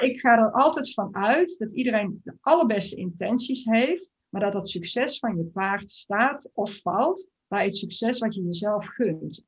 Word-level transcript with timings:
Ik 0.00 0.20
ga 0.20 0.38
er 0.38 0.50
altijd 0.50 0.92
van 0.92 1.14
uit 1.14 1.58
dat 1.58 1.72
iedereen 1.72 2.20
de 2.24 2.36
allerbeste 2.40 2.96
intenties 2.96 3.64
heeft, 3.64 4.08
maar 4.28 4.40
dat 4.40 4.52
het 4.52 4.68
succes 4.68 5.18
van 5.18 5.36
je 5.36 5.44
paard 5.44 5.90
staat 5.90 6.50
of 6.54 6.80
valt 6.82 7.28
bij 7.48 7.64
het 7.64 7.76
succes 7.76 8.18
wat 8.18 8.34
je 8.34 8.42
jezelf 8.42 8.86
gunt. 8.86 9.44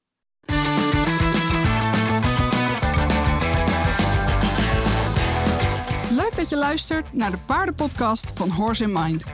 Leuk 6.10 6.36
dat 6.36 6.48
je 6.48 6.56
luistert 6.56 7.12
naar 7.12 7.30
de 7.30 7.38
paardenpodcast 7.46 8.30
van 8.30 8.50
Horse 8.50 8.84
in 8.84 8.92
Mind. 8.92 9.24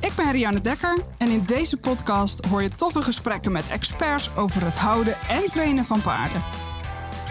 Ik 0.00 0.12
ben 0.16 0.32
Rianne 0.32 0.60
Dekker 0.60 1.04
en 1.18 1.28
in 1.28 1.44
deze 1.46 1.80
podcast 1.80 2.44
hoor 2.44 2.62
je 2.62 2.70
toffe 2.70 3.02
gesprekken 3.02 3.52
met 3.52 3.68
experts 3.70 4.36
over 4.36 4.64
het 4.64 4.76
houden 4.76 5.14
en 5.28 5.48
trainen 5.48 5.84
van 5.84 6.02
paarden. 6.02 6.42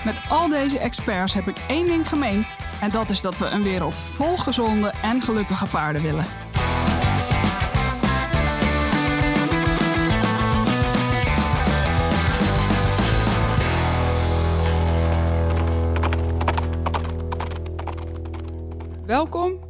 Met 0.06 0.22
al 0.30 0.50
deze 0.50 0.80
experts 0.80 1.34
heb 1.34 1.48
ik 1.48 1.66
één 1.68 1.86
ding 1.86 2.08
gemeen 2.08 2.46
en 2.82 2.92
dat 2.92 3.10
is 3.10 3.22
dat 3.22 3.38
we 3.38 3.46
een 3.46 3.64
wereld 3.64 3.98
vol 3.98 4.38
gezonde 4.38 4.94
en 5.02 5.22
gelukkige 5.22 5.66
paarden 5.66 6.02
willen. 6.02 6.26
Welkom. 19.06 19.66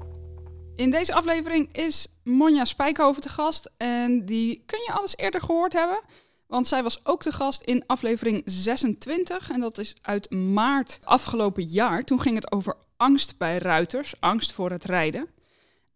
In 0.76 0.92
deze 0.92 1.14
aflevering 1.14 1.70
is 1.72 2.08
Monja 2.24 2.66
Spijkhoven 2.66 3.22
te 3.22 3.30
gast. 3.30 3.72
En 3.78 4.26
die 4.26 4.64
kun 4.66 4.80
je 4.86 4.92
alles 4.92 5.18
eerder 5.18 5.42
gehoord 5.42 5.74
hebben. 5.74 6.00
Want 6.48 6.68
zij 6.68 6.84
was 6.84 7.06
ook 7.06 7.22
te 7.22 7.32
gast 7.32 7.62
in 7.62 7.84
aflevering 7.86 8.42
26. 8.46 9.52
En 9.52 9.60
dat 9.60 9.78
is 9.78 9.96
uit 10.02 10.32
maart 10.32 11.00
afgelopen 11.04 11.64
jaar. 11.64 12.04
Toen 12.04 12.22
ging 12.22 12.36
het 12.36 12.52
over 12.52 12.76
angst 12.98 13.38
bij 13.38 13.58
ruiters, 13.58 14.14
angst 14.20 14.52
voor 14.52 14.72
het 14.72 14.84
rijden. 14.84 15.28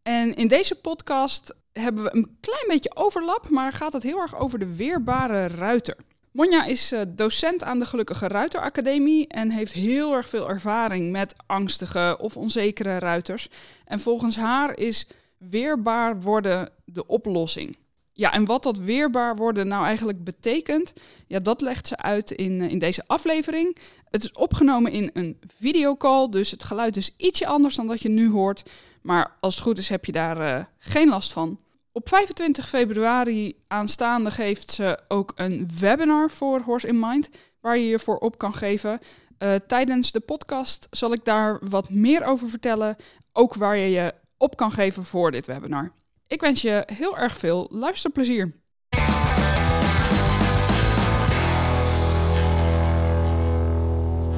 En 0.04 0.34
in 0.34 0.48
deze 0.48 0.76
podcast 0.76 1.56
hebben 1.74 2.04
we 2.04 2.16
een 2.16 2.38
klein 2.42 2.66
beetje 2.68 2.96
overlap, 2.96 3.50
maar 3.50 3.72
gaat 3.72 3.94
het 3.94 4.04
heel 4.04 4.20
erg 4.20 4.38
over 4.40 4.60
de 4.60 4.76
weerbare 4.76 5.48
ruiter. 5.48 5.96
Monja 6.32 6.66
is 6.66 6.92
eh, 6.92 7.02
docent 7.08 7.64
aan 7.64 7.80
de 7.80 7.86
Gelukkige 7.86 8.28
Ruiteracademie 8.28 9.28
en 9.28 9.50
heeft 9.50 9.74
heel 9.74 10.14
erg 10.14 10.30
veel 10.30 10.50
ervaring 10.50 11.12
met 11.12 11.36
angstige 11.46 12.18
of 12.20 12.38
onzekere 12.38 13.00
ruiters. 13.00 13.48
En 13.86 14.00
volgens 14.00 14.36
haar 14.36 14.78
is 14.78 15.08
weerbaar 15.38 16.22
worden 16.22 16.70
de 16.86 17.08
oplossing. 17.08 17.78
Ja, 18.22 18.34
en 18.34 18.46
wat 18.46 18.64
dat 18.64 18.78
weerbaar 18.78 19.36
worden 19.36 19.68
nou 19.68 19.86
eigenlijk 19.86 20.24
betekent, 20.24 20.94
ja, 21.28 21.40
dat 21.40 21.62
legt 21.62 21.88
ze 21.88 21.98
uit 21.98 22.32
in, 22.32 22.62
eh, 22.62 22.70
in 22.70 22.80
deze 22.80 23.04
aflevering. 23.08 23.78
Het 24.10 24.24
is 24.24 24.32
opgenomen 24.32 24.92
in 24.92 25.10
een 25.14 25.40
videocall, 25.58 26.30
dus 26.30 26.52
het 26.52 26.64
geluid 26.64 26.98
is 26.98 27.14
ietsje 27.18 27.48
anders 27.48 27.76
dan 27.76 27.88
dat 27.88 28.02
je 28.02 28.10
nu 28.10 28.30
hoort. 28.30 28.64
Maar 29.02 29.38
als 29.40 29.56
het 29.56 29.64
goed 29.64 29.78
is, 29.78 29.90
heb 29.90 30.06
je 30.06 30.12
daar 30.12 30.38
uh, 30.38 30.66
geen 30.78 31.10
last 31.10 31.34
van. 31.34 31.60
Op 31.92 32.10
25 32.10 32.70
februari 32.70 33.56
aanstaande 33.68 34.32
geeft 34.32 34.72
ze 34.72 35.00
ook 35.08 35.32
een 35.36 35.70
webinar 35.80 36.32
voor 36.32 36.60
Horse 36.60 36.88
in 36.88 37.00
Mind, 37.00 37.30
waar 37.60 37.78
je 37.78 37.88
je 37.88 38.00
voor 38.00 38.18
op 38.18 38.38
kan 38.38 38.54
geven. 38.54 39.00
Uh, 39.40 39.54
tijdens 39.68 40.12
de 40.12 40.20
podcast 40.20 40.88
zal 40.92 41.14
ik 41.14 41.26
daar 41.26 41.60
wat 41.70 41.90
meer 41.90 42.26
over 42.26 42.50
vertellen, 42.50 42.96
ook 43.34 43.54
waar 43.54 43.78
je 43.78 43.90
je 43.90 44.14
op 44.38 44.56
kan 44.58 44.72
geven 44.72 45.06
voor 45.06 45.32
dit 45.32 45.46
webinar. 45.46 45.92
Ik 46.32 46.42
wens 46.42 46.62
je 46.62 46.84
heel 46.94 47.18
erg 47.18 47.38
veel 47.38 47.68
luisterplezier. 47.72 48.54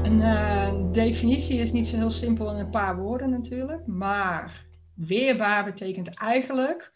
Een 0.04 0.20
uh, 0.20 0.92
definitie 0.92 1.60
is 1.60 1.72
niet 1.72 1.88
zo 1.88 1.96
heel 1.96 2.10
simpel 2.10 2.52
in 2.52 2.60
een 2.60 2.70
paar 2.70 2.98
woorden 2.98 3.30
natuurlijk, 3.30 3.88
maar 3.88 4.66
weerbaar 4.96 5.64
betekent 5.64 6.10
eigenlijk 6.14 6.94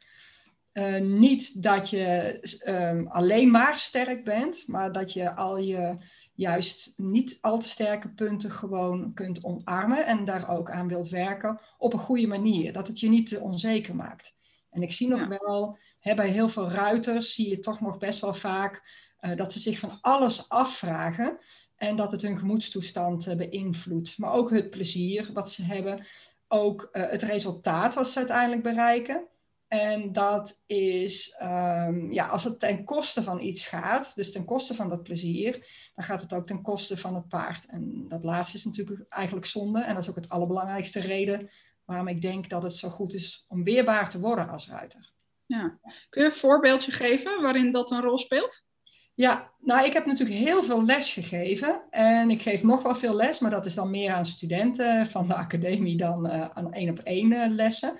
uh, 0.73 1.01
niet 1.01 1.63
dat 1.63 1.89
je 1.89 2.39
um, 2.67 3.07
alleen 3.07 3.51
maar 3.51 3.77
sterk 3.77 4.23
bent, 4.23 4.67
maar 4.67 4.91
dat 4.91 5.13
je 5.13 5.35
al 5.35 5.57
je 5.57 5.97
juist 6.33 6.93
niet 6.95 7.37
al 7.41 7.59
te 7.59 7.67
sterke 7.67 8.09
punten 8.09 8.51
gewoon 8.51 9.13
kunt 9.13 9.43
omarmen 9.43 10.05
en 10.05 10.25
daar 10.25 10.49
ook 10.49 10.71
aan 10.71 10.87
wilt 10.87 11.09
werken 11.09 11.59
op 11.77 11.93
een 11.93 11.99
goede 11.99 12.27
manier. 12.27 12.73
Dat 12.73 12.87
het 12.87 12.99
je 12.99 13.09
niet 13.09 13.29
te 13.29 13.39
onzeker 13.39 13.95
maakt. 13.95 14.36
En 14.69 14.81
ik 14.81 14.91
zie 14.91 15.07
nog 15.07 15.27
wel, 15.27 15.77
hè, 15.99 16.15
bij 16.15 16.29
heel 16.29 16.49
veel 16.49 16.69
ruiters 16.69 17.33
zie 17.33 17.49
je 17.49 17.59
toch 17.59 17.81
nog 17.81 17.97
best 17.97 18.21
wel 18.21 18.33
vaak 18.33 18.81
uh, 19.21 19.35
dat 19.35 19.53
ze 19.53 19.59
zich 19.59 19.79
van 19.79 19.97
alles 20.01 20.49
afvragen 20.49 21.39
en 21.75 21.95
dat 21.95 22.11
het 22.11 22.21
hun 22.21 22.37
gemoedstoestand 22.37 23.27
uh, 23.27 23.35
beïnvloedt. 23.35 24.17
Maar 24.17 24.33
ook 24.33 24.49
het 24.49 24.69
plezier 24.69 25.29
wat 25.33 25.51
ze 25.51 25.63
hebben, 25.63 26.05
ook 26.47 26.89
uh, 26.91 27.09
het 27.09 27.23
resultaat 27.23 27.95
wat 27.95 28.09
ze 28.09 28.17
uiteindelijk 28.17 28.63
bereiken. 28.63 29.27
En 29.67 30.11
dat 30.11 30.63
is, 30.65 31.37
um, 31.41 32.13
ja, 32.13 32.27
als 32.27 32.43
het 32.43 32.59
ten 32.59 32.83
koste 32.83 33.23
van 33.23 33.39
iets 33.39 33.65
gaat, 33.65 34.15
dus 34.15 34.31
ten 34.31 34.45
koste 34.45 34.75
van 34.75 34.89
dat 34.89 35.03
plezier, 35.03 35.51
dan 35.95 36.05
gaat 36.05 36.21
het 36.21 36.33
ook 36.33 36.47
ten 36.47 36.61
koste 36.61 36.97
van 36.97 37.15
het 37.15 37.27
paard. 37.27 37.65
En 37.65 38.05
dat 38.07 38.23
laatste 38.23 38.57
is 38.57 38.65
natuurlijk 38.65 39.05
eigenlijk 39.09 39.45
zonde. 39.45 39.81
En 39.81 39.93
dat 39.93 40.03
is 40.03 40.09
ook 40.09 40.15
het 40.15 40.29
allerbelangrijkste 40.29 40.99
reden 40.99 41.49
waarom 41.87 42.07
ik 42.07 42.21
denk 42.21 42.49
dat 42.49 42.63
het 42.63 42.75
zo 42.75 42.89
goed 42.89 43.13
is 43.13 43.45
om 43.47 43.63
weerbaar 43.63 44.09
te 44.09 44.19
worden 44.19 44.49
als 44.49 44.67
ruiter. 44.67 45.11
Ja. 45.45 45.79
Kun 46.09 46.21
je 46.21 46.29
een 46.29 46.35
voorbeeldje 46.35 46.91
geven 46.91 47.41
waarin 47.41 47.71
dat 47.71 47.91
een 47.91 48.01
rol 48.01 48.17
speelt? 48.17 48.65
Ja, 49.13 49.51
nou 49.59 49.85
ik 49.85 49.93
heb 49.93 50.05
natuurlijk 50.05 50.39
heel 50.39 50.63
veel 50.63 50.85
les 50.85 51.13
gegeven 51.13 51.81
en 51.89 52.29
ik 52.29 52.41
geef 52.41 52.63
nog 52.63 52.83
wel 52.83 52.95
veel 52.95 53.15
les, 53.15 53.39
maar 53.39 53.51
dat 53.51 53.65
is 53.65 53.73
dan 53.73 53.89
meer 53.89 54.13
aan 54.13 54.25
studenten 54.25 55.09
van 55.09 55.27
de 55.27 55.35
academie 55.35 55.97
dan 55.97 56.25
uh, 56.25 56.49
aan 56.53 56.73
één 56.73 56.89
op 56.89 56.99
één 56.99 57.31
uh, 57.31 57.45
lessen. 57.47 57.99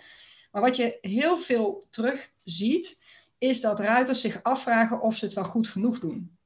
Maar 0.51 0.61
wat 0.61 0.75
je 0.75 0.97
heel 1.01 1.37
veel 1.37 1.85
terug 1.89 2.31
ziet, 2.43 3.01
is 3.37 3.61
dat 3.61 3.79
ruiters 3.79 4.21
zich 4.21 4.43
afvragen 4.43 5.01
of 5.01 5.15
ze 5.15 5.25
het 5.25 5.33
wel 5.33 5.43
goed 5.43 5.67
genoeg 5.67 5.99
doen. 5.99 6.36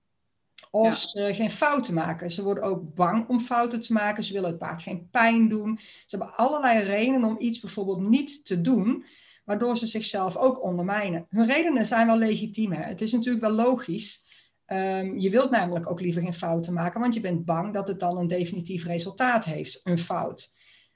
Of 0.69 0.99
ze 0.99 1.33
geen 1.33 1.51
fouten 1.51 1.93
maken. 1.93 2.31
Ze 2.31 2.43
worden 2.43 2.63
ook 2.63 2.93
bang 2.95 3.27
om 3.27 3.41
fouten 3.41 3.81
te 3.81 3.93
maken. 3.93 4.23
Ze 4.23 4.33
willen 4.33 4.49
het 4.49 4.59
paard 4.59 4.81
geen 4.81 5.09
pijn 5.09 5.49
doen. 5.49 5.79
Ze 6.05 6.17
hebben 6.17 6.35
allerlei 6.35 6.83
redenen 6.83 7.23
om 7.23 7.35
iets 7.39 7.59
bijvoorbeeld 7.59 8.09
niet 8.09 8.45
te 8.45 8.61
doen, 8.61 9.05
waardoor 9.45 9.77
ze 9.77 9.85
zichzelf 9.85 10.37
ook 10.37 10.63
ondermijnen. 10.63 11.25
Hun 11.29 11.47
redenen 11.47 11.85
zijn 11.85 12.07
wel 12.07 12.17
legitiem. 12.17 12.71
Hè? 12.71 12.83
Het 12.83 13.01
is 13.01 13.11
natuurlijk 13.11 13.43
wel 13.43 13.53
logisch. 13.53 14.29
Um, 14.67 15.19
je 15.19 15.29
wilt 15.29 15.51
namelijk 15.51 15.89
ook 15.89 16.01
liever 16.01 16.21
geen 16.21 16.33
fouten 16.33 16.73
maken, 16.73 17.01
want 17.01 17.13
je 17.13 17.19
bent 17.19 17.45
bang 17.45 17.73
dat 17.73 17.87
het 17.87 17.99
dan 17.99 18.17
een 18.17 18.27
definitief 18.27 18.85
resultaat 18.85 19.45
heeft, 19.45 19.79
een 19.83 19.97
fout. 19.97 20.53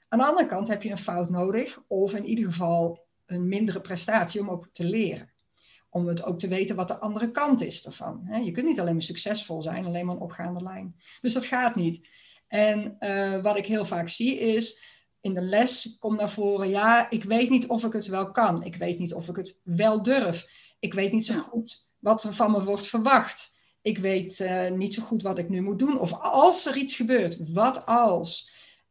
Aan 0.08 0.18
de 0.18 0.24
andere 0.24 0.46
kant 0.46 0.68
heb 0.68 0.82
je 0.82 0.90
een 0.90 0.98
fout 0.98 1.30
nodig, 1.30 1.82
of 1.86 2.14
in 2.14 2.24
ieder 2.24 2.44
geval 2.44 3.06
een 3.26 3.48
mindere 3.48 3.80
prestatie 3.80 4.40
om 4.40 4.50
ook 4.50 4.68
te 4.72 4.84
leren 4.84 5.34
om 5.96 6.06
het 6.06 6.24
ook 6.24 6.38
te 6.38 6.48
weten 6.48 6.76
wat 6.76 6.88
de 6.88 6.98
andere 6.98 7.30
kant 7.30 7.60
is 7.60 7.86
ervan. 7.86 8.28
Je 8.44 8.50
kunt 8.50 8.66
niet 8.66 8.80
alleen 8.80 8.92
maar 8.92 9.02
succesvol 9.02 9.62
zijn, 9.62 9.84
alleen 9.84 10.06
maar 10.06 10.14
een 10.14 10.20
opgaande 10.20 10.62
lijn. 10.62 10.96
Dus 11.20 11.32
dat 11.32 11.44
gaat 11.44 11.74
niet. 11.74 12.08
En 12.48 12.96
uh, 13.00 13.42
wat 13.42 13.56
ik 13.56 13.66
heel 13.66 13.84
vaak 13.84 14.08
zie 14.08 14.38
is, 14.38 14.82
in 15.20 15.34
de 15.34 15.40
les 15.40 15.96
komt 15.98 16.18
naar 16.18 16.30
voren, 16.30 16.68
ja, 16.68 17.10
ik 17.10 17.24
weet 17.24 17.50
niet 17.50 17.66
of 17.66 17.84
ik 17.84 17.92
het 17.92 18.06
wel 18.06 18.30
kan. 18.30 18.62
Ik 18.62 18.76
weet 18.76 18.98
niet 18.98 19.14
of 19.14 19.28
ik 19.28 19.36
het 19.36 19.60
wel 19.62 20.02
durf. 20.02 20.46
Ik 20.78 20.94
weet 20.94 21.12
niet 21.12 21.26
zo 21.26 21.34
goed 21.34 21.86
wat 21.98 22.24
er 22.24 22.34
van 22.34 22.50
me 22.50 22.64
wordt 22.64 22.86
verwacht. 22.86 23.54
Ik 23.82 23.98
weet 23.98 24.38
uh, 24.38 24.70
niet 24.70 24.94
zo 24.94 25.02
goed 25.02 25.22
wat 25.22 25.38
ik 25.38 25.48
nu 25.48 25.60
moet 25.60 25.78
doen. 25.78 26.00
Of 26.00 26.12
als 26.12 26.66
er 26.66 26.76
iets 26.76 26.94
gebeurt, 26.94 27.52
wat 27.52 27.86
als? 27.86 28.50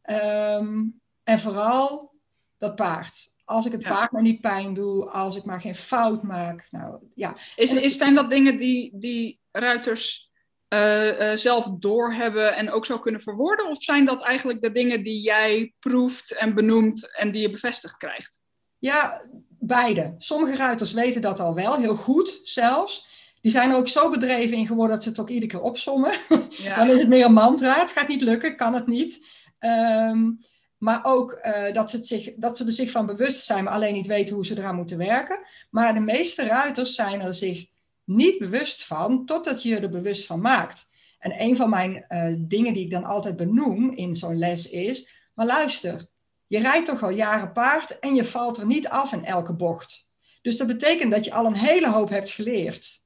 Um, 0.09 1.01
en 1.23 1.39
vooral 1.39 2.13
dat 2.57 2.75
paard. 2.75 3.33
Als 3.45 3.65
ik 3.65 3.71
het 3.71 3.81
ja. 3.81 3.89
paard 3.89 4.11
maar 4.11 4.21
niet 4.21 4.41
pijn 4.41 4.73
doe, 4.73 5.09
als 5.09 5.35
ik 5.35 5.43
maar 5.43 5.61
geen 5.61 5.75
fout 5.75 6.23
maak. 6.23 6.67
Nou, 6.69 6.97
ja. 7.15 7.35
is, 7.55 7.73
is, 7.73 7.97
zijn 7.97 8.15
dat 8.15 8.29
dingen 8.29 8.57
die, 8.57 8.91
die 8.93 9.39
ruiters 9.51 10.31
uh, 10.69 11.19
uh, 11.19 11.35
zelf 11.35 11.69
doorhebben 11.79 12.55
en 12.55 12.71
ook 12.71 12.85
zo 12.85 12.99
kunnen 12.99 13.21
verwoorden? 13.21 13.69
Of 13.69 13.83
zijn 13.83 14.05
dat 14.05 14.21
eigenlijk 14.21 14.61
de 14.61 14.71
dingen 14.71 15.03
die 15.03 15.21
jij 15.21 15.73
proeft 15.79 16.31
en 16.31 16.53
benoemt 16.53 17.17
en 17.17 17.31
die 17.31 17.41
je 17.41 17.51
bevestigd 17.51 17.97
krijgt? 17.97 18.41
Ja, 18.79 19.25
beide. 19.59 20.15
Sommige 20.17 20.55
ruiters 20.55 20.91
weten 20.91 21.21
dat 21.21 21.39
al 21.39 21.53
wel, 21.53 21.77
heel 21.77 21.95
goed 21.95 22.39
zelfs. 22.43 23.07
Die 23.41 23.51
zijn 23.51 23.71
er 23.71 23.77
ook 23.77 23.87
zo 23.87 24.09
bedreven 24.09 24.57
in 24.57 24.67
geworden 24.67 24.95
dat 24.95 25.03
ze 25.03 25.09
het 25.09 25.19
ook 25.19 25.29
iedere 25.29 25.51
keer 25.51 25.61
opzommen. 25.61 26.11
Ja. 26.49 26.75
Dan 26.75 26.89
is 26.89 26.99
het 26.99 27.09
meer 27.09 27.25
een 27.25 27.33
mantra. 27.33 27.73
Het 27.73 27.91
gaat 27.91 28.07
niet 28.07 28.21
lukken, 28.21 28.55
kan 28.55 28.73
het 28.73 28.87
niet. 28.87 29.27
Um, 29.59 30.39
maar 30.77 30.99
ook 31.03 31.39
uh, 31.43 31.73
dat, 31.73 31.89
ze 31.89 32.03
zich, 32.03 32.33
dat 32.35 32.57
ze 32.57 32.65
er 32.65 32.71
zich 32.71 32.91
van 32.91 33.05
bewust 33.05 33.45
zijn, 33.45 33.63
maar 33.63 33.73
alleen 33.73 33.93
niet 33.93 34.07
weten 34.07 34.35
hoe 34.35 34.45
ze 34.45 34.57
eraan 34.57 34.75
moeten 34.75 34.97
werken. 34.97 35.39
Maar 35.69 35.93
de 35.93 35.99
meeste 35.99 36.45
ruiters 36.45 36.95
zijn 36.95 37.21
er 37.21 37.35
zich 37.35 37.67
niet 38.03 38.37
bewust 38.37 38.85
van, 38.85 39.25
totdat 39.25 39.63
je 39.63 39.79
er 39.79 39.89
bewust 39.89 40.25
van 40.25 40.41
maakt. 40.41 40.87
En 41.19 41.41
een 41.41 41.55
van 41.55 41.69
mijn 41.69 42.05
uh, 42.09 42.33
dingen 42.37 42.73
die 42.73 42.83
ik 42.83 42.91
dan 42.91 43.03
altijd 43.03 43.35
benoem 43.35 43.91
in 43.91 44.15
zo'n 44.15 44.37
les 44.37 44.69
is, 44.69 45.09
maar 45.33 45.45
luister, 45.45 46.07
je 46.47 46.59
rijdt 46.59 46.85
toch 46.85 47.03
al 47.03 47.09
jaren 47.09 47.51
paard 47.51 47.99
en 47.99 48.15
je 48.15 48.25
valt 48.25 48.57
er 48.57 48.65
niet 48.65 48.87
af 48.87 49.13
in 49.13 49.25
elke 49.25 49.53
bocht. 49.53 50.07
Dus 50.41 50.57
dat 50.57 50.67
betekent 50.67 51.11
dat 51.11 51.25
je 51.25 51.33
al 51.33 51.45
een 51.45 51.55
hele 51.55 51.89
hoop 51.89 52.09
hebt 52.09 52.29
geleerd. 52.29 53.03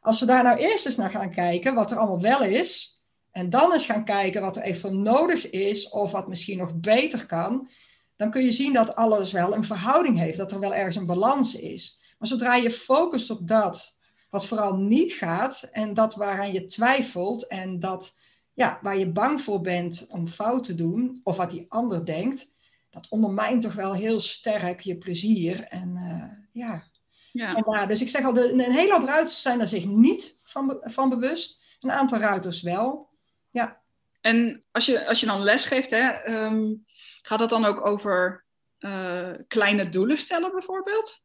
Als 0.00 0.20
we 0.20 0.26
daar 0.26 0.42
nou 0.42 0.58
eerst 0.58 0.86
eens 0.86 0.96
naar 0.96 1.10
gaan 1.10 1.30
kijken, 1.30 1.74
wat 1.74 1.90
er 1.90 1.96
allemaal 1.96 2.20
wel 2.20 2.42
is, 2.42 2.95
en 3.36 3.50
dan 3.50 3.72
eens 3.72 3.84
gaan 3.84 4.04
kijken 4.04 4.40
wat 4.40 4.56
er 4.56 4.62
eventueel 4.62 4.94
nodig 4.94 5.50
is 5.50 5.88
of 5.88 6.12
wat 6.12 6.28
misschien 6.28 6.58
nog 6.58 6.74
beter 6.74 7.26
kan. 7.26 7.68
dan 8.16 8.30
kun 8.30 8.44
je 8.44 8.52
zien 8.52 8.72
dat 8.72 8.94
alles 8.94 9.32
wel 9.32 9.54
een 9.54 9.64
verhouding 9.64 10.18
heeft, 10.18 10.36
dat 10.36 10.52
er 10.52 10.60
wel 10.60 10.74
ergens 10.74 10.96
een 10.96 11.06
balans 11.06 11.54
is. 11.54 12.00
Maar 12.18 12.28
zodra 12.28 12.54
je 12.54 12.70
focust 12.70 13.30
op 13.30 13.48
dat 13.48 13.96
wat 14.30 14.46
vooral 14.46 14.76
niet 14.76 15.12
gaat 15.12 15.68
en 15.72 15.94
dat 15.94 16.14
waaraan 16.14 16.52
je 16.52 16.66
twijfelt 16.66 17.46
en 17.46 17.80
dat 17.80 18.14
ja, 18.54 18.78
waar 18.82 18.98
je 18.98 19.12
bang 19.12 19.40
voor 19.40 19.60
bent 19.60 20.06
om 20.08 20.28
fout 20.28 20.64
te 20.64 20.74
doen 20.74 21.20
of 21.24 21.36
wat 21.36 21.50
die 21.50 21.64
ander 21.68 22.04
denkt, 22.04 22.50
dat 22.90 23.08
ondermijnt 23.08 23.62
toch 23.62 23.74
wel 23.74 23.94
heel 23.94 24.20
sterk 24.20 24.80
je 24.80 24.96
plezier. 24.96 25.62
En 25.62 25.96
uh, 25.96 26.62
ja. 26.62 26.82
ja. 27.32 27.86
dus 27.86 28.00
ik 28.00 28.08
zeg 28.08 28.24
al, 28.24 28.32
de, 28.32 28.52
een 28.52 28.60
hele 28.60 28.92
hoop 28.92 29.06
ruiters 29.06 29.42
zijn 29.42 29.60
er 29.60 29.68
zich 29.68 29.86
niet 29.86 30.38
van, 30.42 30.78
van 30.82 31.08
bewust. 31.08 31.64
Een 31.80 31.92
aantal 31.92 32.18
ruiters 32.18 32.62
wel. 32.62 33.05
En 34.26 34.64
als 34.70 34.86
je, 34.86 35.06
als 35.06 35.20
je 35.20 35.26
dan 35.26 35.42
les 35.42 35.64
geeft, 35.64 35.90
hè, 35.90 36.08
ehm, 36.10 36.74
gaat 37.22 37.40
het 37.40 37.50
dan 37.50 37.64
ook 37.64 37.86
over 37.86 38.44
uh, 38.78 39.30
kleine 39.48 39.88
doelen 39.88 40.18
stellen 40.18 40.52
bijvoorbeeld? 40.52 41.22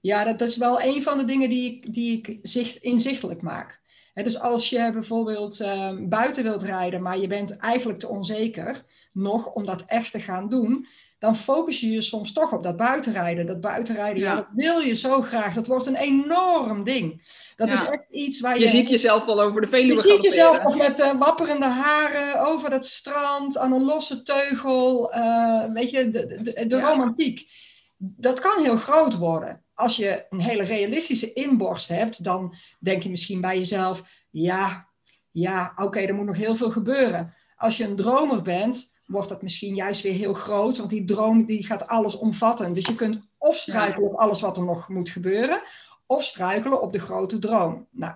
Ja, 0.00 0.24
dat, 0.24 0.48
is 0.48 0.56
wel 0.56 0.82
een 0.82 1.02
van 1.02 1.18
de 1.18 1.24
dingen 1.24 1.48
die 1.48 1.72
ik, 1.72 1.92
die 1.92 2.18
ik 2.18 2.38
zicht, 2.42 2.76
inzichtelijk 2.76 3.42
maak. 3.42 3.80
dus 4.14 4.40
als 4.40 4.70
je 4.70 4.90
bijvoorbeeld 4.92 5.60
ehm, 5.60 6.08
buiten 6.08 6.42
wilt 6.42 6.62
rijden, 6.62 7.02
maar 7.02 7.18
je 7.18 7.26
bent 7.26 7.56
eigenlijk 7.56 7.98
te 7.98 8.08
onzeker 8.08 8.84
nog 9.12 9.46
om 9.46 9.64
dat 9.64 9.82
echt 9.86 10.12
te 10.12 10.20
gaan 10.20 10.48
doen, 10.48 10.86
dan 11.18 11.36
focus 11.36 11.80
je 11.80 11.90
je 11.90 12.00
soms 12.00 12.32
toch 12.32 12.52
op 12.52 12.62
dat 12.62 12.76
buitenrijden. 12.76 13.46
Dat 13.46 13.60
buitenrijden, 13.60 14.22
ja. 14.22 14.34
dat 14.34 14.46
wil 14.54 14.80
je 14.80 14.94
zo 14.94 15.22
graag. 15.22 15.54
Dat 15.54 15.66
wordt 15.66 15.86
een 15.86 15.96
enorm 15.96 16.84
ding. 16.84 17.36
Dat 17.56 17.68
is 17.68 17.84
echt 17.84 18.06
iets 18.10 18.40
waar 18.40 18.54
je... 18.54 18.60
Je 18.60 18.68
ziet 18.68 18.90
jezelf 18.90 19.24
wel 19.24 19.40
over 19.42 19.60
de 19.60 19.68
Veluwe 19.68 20.02
Je 20.02 20.08
ziet 20.08 20.22
jezelf 20.22 20.64
of 20.64 20.76
met 20.76 20.98
uh, 20.98 21.18
wapperende 21.18 21.66
haren 21.66 22.46
over 22.46 22.70
dat 22.70 22.86
strand, 22.86 23.58
aan 23.58 23.72
een 23.72 23.84
losse 23.84 24.22
teugel. 24.22 25.14
Uh, 25.14 25.64
weet 25.72 25.90
je, 25.90 26.10
de, 26.10 26.42
de, 26.42 26.66
de 26.66 26.80
romantiek. 26.80 27.50
Dat 27.96 28.40
kan 28.40 28.62
heel 28.62 28.76
groot 28.76 29.16
worden. 29.16 29.62
Als 29.74 29.96
je 29.96 30.26
een 30.30 30.40
hele 30.40 30.64
realistische 30.64 31.32
inborst 31.32 31.88
hebt, 31.88 32.24
dan 32.24 32.54
denk 32.80 33.02
je 33.02 33.10
misschien 33.10 33.40
bij 33.40 33.58
jezelf... 33.58 34.02
Ja, 34.30 34.88
ja, 35.30 35.72
oké, 35.76 36.00
er 36.00 36.14
moet 36.14 36.26
nog 36.26 36.36
heel 36.36 36.56
veel 36.56 36.70
gebeuren. 36.70 37.34
Als 37.56 37.76
je 37.76 37.84
een 37.84 37.96
dromer 37.96 38.42
bent 38.42 38.96
wordt 39.08 39.28
dat 39.28 39.42
misschien 39.42 39.74
juist 39.74 40.02
weer 40.02 40.12
heel 40.12 40.32
groot, 40.32 40.76
want 40.76 40.90
die 40.90 41.04
droom 41.04 41.44
die 41.44 41.66
gaat 41.66 41.86
alles 41.86 42.16
omvatten. 42.18 42.72
Dus 42.72 42.86
je 42.86 42.94
kunt 42.94 43.20
of 43.38 43.56
struikelen 43.56 44.08
op 44.08 44.14
alles 44.14 44.40
wat 44.40 44.56
er 44.56 44.64
nog 44.64 44.88
moet 44.88 45.10
gebeuren, 45.10 45.62
of 46.06 46.24
struikelen 46.24 46.82
op 46.82 46.92
de 46.92 46.98
grote 46.98 47.38
droom. 47.38 47.86
Nou, 47.90 48.14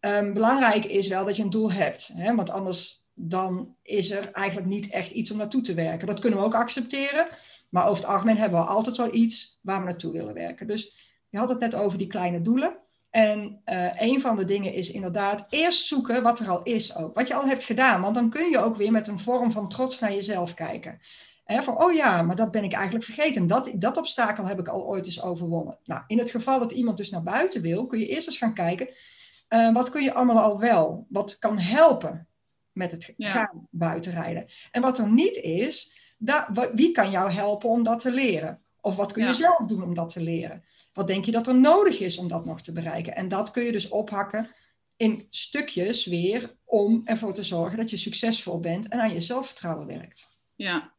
um, 0.00 0.32
belangrijk 0.32 0.84
is 0.84 1.08
wel 1.08 1.24
dat 1.24 1.36
je 1.36 1.42
een 1.42 1.50
doel 1.50 1.72
hebt, 1.72 2.10
hè? 2.12 2.34
want 2.34 2.50
anders 2.50 3.04
dan 3.14 3.76
is 3.82 4.10
er 4.10 4.30
eigenlijk 4.30 4.66
niet 4.66 4.90
echt 4.90 5.10
iets 5.10 5.30
om 5.30 5.36
naartoe 5.36 5.62
te 5.62 5.74
werken. 5.74 6.06
Dat 6.06 6.20
kunnen 6.20 6.38
we 6.38 6.44
ook 6.44 6.54
accepteren, 6.54 7.28
maar 7.68 7.88
over 7.88 8.02
het 8.02 8.12
algemeen 8.12 8.36
hebben 8.36 8.60
we 8.60 8.66
altijd 8.66 8.96
wel 8.96 9.14
iets 9.14 9.58
waar 9.62 9.78
we 9.78 9.84
naartoe 9.84 10.12
willen 10.12 10.34
werken. 10.34 10.66
Dus 10.66 10.96
je 11.28 11.38
had 11.38 11.48
het 11.48 11.58
net 11.58 11.74
over 11.74 11.98
die 11.98 12.06
kleine 12.06 12.42
doelen. 12.42 12.76
En 13.12 13.62
uh, 13.66 13.90
een 13.94 14.20
van 14.20 14.36
de 14.36 14.44
dingen 14.44 14.72
is 14.72 14.90
inderdaad 14.90 15.46
eerst 15.50 15.86
zoeken 15.86 16.22
wat 16.22 16.38
er 16.38 16.48
al 16.48 16.62
is 16.62 16.96
ook. 16.96 17.14
Wat 17.14 17.28
je 17.28 17.34
al 17.34 17.46
hebt 17.46 17.64
gedaan. 17.64 18.00
Want 18.00 18.14
dan 18.14 18.30
kun 18.30 18.50
je 18.50 18.58
ook 18.58 18.76
weer 18.76 18.92
met 18.92 19.08
een 19.08 19.18
vorm 19.18 19.52
van 19.52 19.68
trots 19.68 20.00
naar 20.00 20.12
jezelf 20.12 20.54
kijken. 20.54 21.00
He, 21.44 21.62
van, 21.62 21.82
oh 21.82 21.92
ja, 21.92 22.22
maar 22.22 22.36
dat 22.36 22.50
ben 22.50 22.64
ik 22.64 22.72
eigenlijk 22.72 23.04
vergeten. 23.04 23.46
Dat, 23.46 23.72
dat 23.74 23.96
obstakel 23.96 24.44
heb 24.44 24.58
ik 24.58 24.68
al 24.68 24.86
ooit 24.86 25.06
eens 25.06 25.22
overwonnen. 25.22 25.78
Nou, 25.84 26.02
in 26.06 26.18
het 26.18 26.30
geval 26.30 26.58
dat 26.58 26.72
iemand 26.72 26.96
dus 26.96 27.10
naar 27.10 27.22
buiten 27.22 27.62
wil, 27.62 27.86
kun 27.86 27.98
je 27.98 28.08
eerst 28.08 28.26
eens 28.26 28.38
gaan 28.38 28.54
kijken. 28.54 28.88
Uh, 29.48 29.74
wat 29.74 29.90
kun 29.90 30.02
je 30.02 30.14
allemaal 30.14 30.42
al 30.42 30.58
wel? 30.58 31.06
Wat 31.08 31.38
kan 31.38 31.58
helpen 31.58 32.26
met 32.72 32.90
het 32.90 33.14
gaan 33.16 33.68
buitenrijden? 33.70 34.46
En 34.70 34.82
wat 34.82 34.98
er 34.98 35.10
niet 35.10 35.36
is, 35.36 35.96
wie 36.74 36.92
kan 36.92 37.10
jou 37.10 37.30
helpen 37.30 37.68
om 37.68 37.82
dat 37.82 38.00
te 38.00 38.10
leren? 38.10 38.60
Of 38.80 38.96
wat 38.96 39.12
kun 39.12 39.26
je 39.26 39.34
zelf 39.34 39.66
doen 39.66 39.82
om 39.82 39.94
dat 39.94 40.12
te 40.12 40.20
leren? 40.20 40.64
Wat 40.92 41.06
denk 41.06 41.24
je 41.24 41.32
dat 41.32 41.46
er 41.46 41.60
nodig 41.60 42.00
is 42.00 42.18
om 42.18 42.28
dat 42.28 42.44
nog 42.44 42.62
te 42.62 42.72
bereiken? 42.72 43.14
En 43.14 43.28
dat 43.28 43.50
kun 43.50 43.62
je 43.62 43.72
dus 43.72 43.88
ophakken 43.88 44.54
in 44.96 45.26
stukjes 45.30 46.06
weer 46.06 46.56
om 46.64 47.00
ervoor 47.04 47.34
te 47.34 47.42
zorgen 47.42 47.78
dat 47.78 47.90
je 47.90 47.96
succesvol 47.96 48.60
bent 48.60 48.88
en 48.88 49.00
aan 49.00 49.12
je 49.12 49.20
zelfvertrouwen 49.20 49.86
werkt. 49.86 50.30
Ja, 50.54 50.92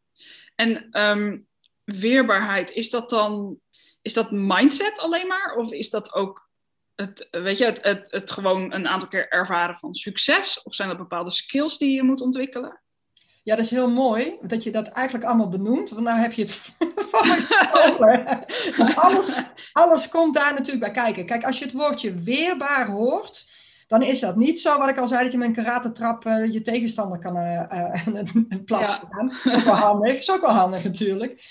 en 0.56 0.90
ehm, 0.92 1.38
weerbaarheid, 1.84 2.72
is 2.72 2.90
dat 2.90 3.10
dan 3.10 3.62
is 4.04 4.14
dat 4.14 4.32
mindset 4.32 5.00
alleen 5.00 5.28
maar? 5.28 5.56
Of 5.56 5.72
is 5.72 5.90
dat 5.90 6.14
ook 6.14 6.50
het, 6.96 7.28
weet 7.32 7.58
je, 7.58 7.66
het, 7.66 7.84
het, 7.84 8.12
het 8.12 8.32
gewoon 8.32 8.74
een 8.74 8.88
aantal 8.88 9.08
keer 9.08 9.30
ervaren 9.30 9.76
van 9.76 9.94
succes? 9.94 10.64
Of 10.64 10.76
zijn 10.76 10.88
dat 10.88 10.98
bepaalde 10.98 11.32
skills 11.32 11.78
die 11.78 11.92
je 11.92 12.04
moet 12.04 12.22
ontwikkelen? 12.22 12.83
Ja, 13.44 13.56
dat 13.56 13.66
is 13.66 13.72
heel 13.72 13.90
mooi 13.90 14.38
dat 14.42 14.64
je 14.64 14.72
dat 14.72 14.88
eigenlijk 14.88 15.26
allemaal 15.26 15.50
benoemt. 15.50 15.90
Want 15.90 16.04
nou 16.04 16.20
heb 16.20 16.34
je 16.34 16.42
het 16.42 16.60
over. 17.86 18.46
alles, 19.06 19.38
alles 19.72 20.10
komt 20.10 20.34
daar 20.34 20.54
natuurlijk 20.54 20.80
bij 20.80 21.04
kijken. 21.04 21.26
Kijk, 21.26 21.44
als 21.44 21.60
je 21.60 21.66
het 21.66 21.74
woordje 21.74 22.14
weerbaar 22.14 22.88
hoort, 22.88 23.52
dan 23.88 24.02
is 24.02 24.20
dat 24.20 24.36
niet 24.36 24.60
zo 24.60 24.78
wat 24.78 24.90
ik 24.90 24.98
al 24.98 25.08
zei, 25.08 25.24
dat 25.24 25.32
je 25.32 25.38
met 25.38 25.48
een 25.48 25.64
karatentrap 25.64 26.26
uh, 26.26 26.54
je 26.54 26.62
tegenstander 26.62 27.20
kan 27.20 27.38
uh, 27.38 27.64
uh, 28.08 28.64
plaatsen. 28.66 29.08
Ja. 29.12 29.40
Dat 29.44 29.54
is 29.54 29.64
wel 29.64 29.76
handig. 29.76 30.12
Dat 30.12 30.22
is 30.22 30.32
ook 30.32 30.42
wel 30.42 30.56
handig 30.56 30.84
natuurlijk. 30.84 31.44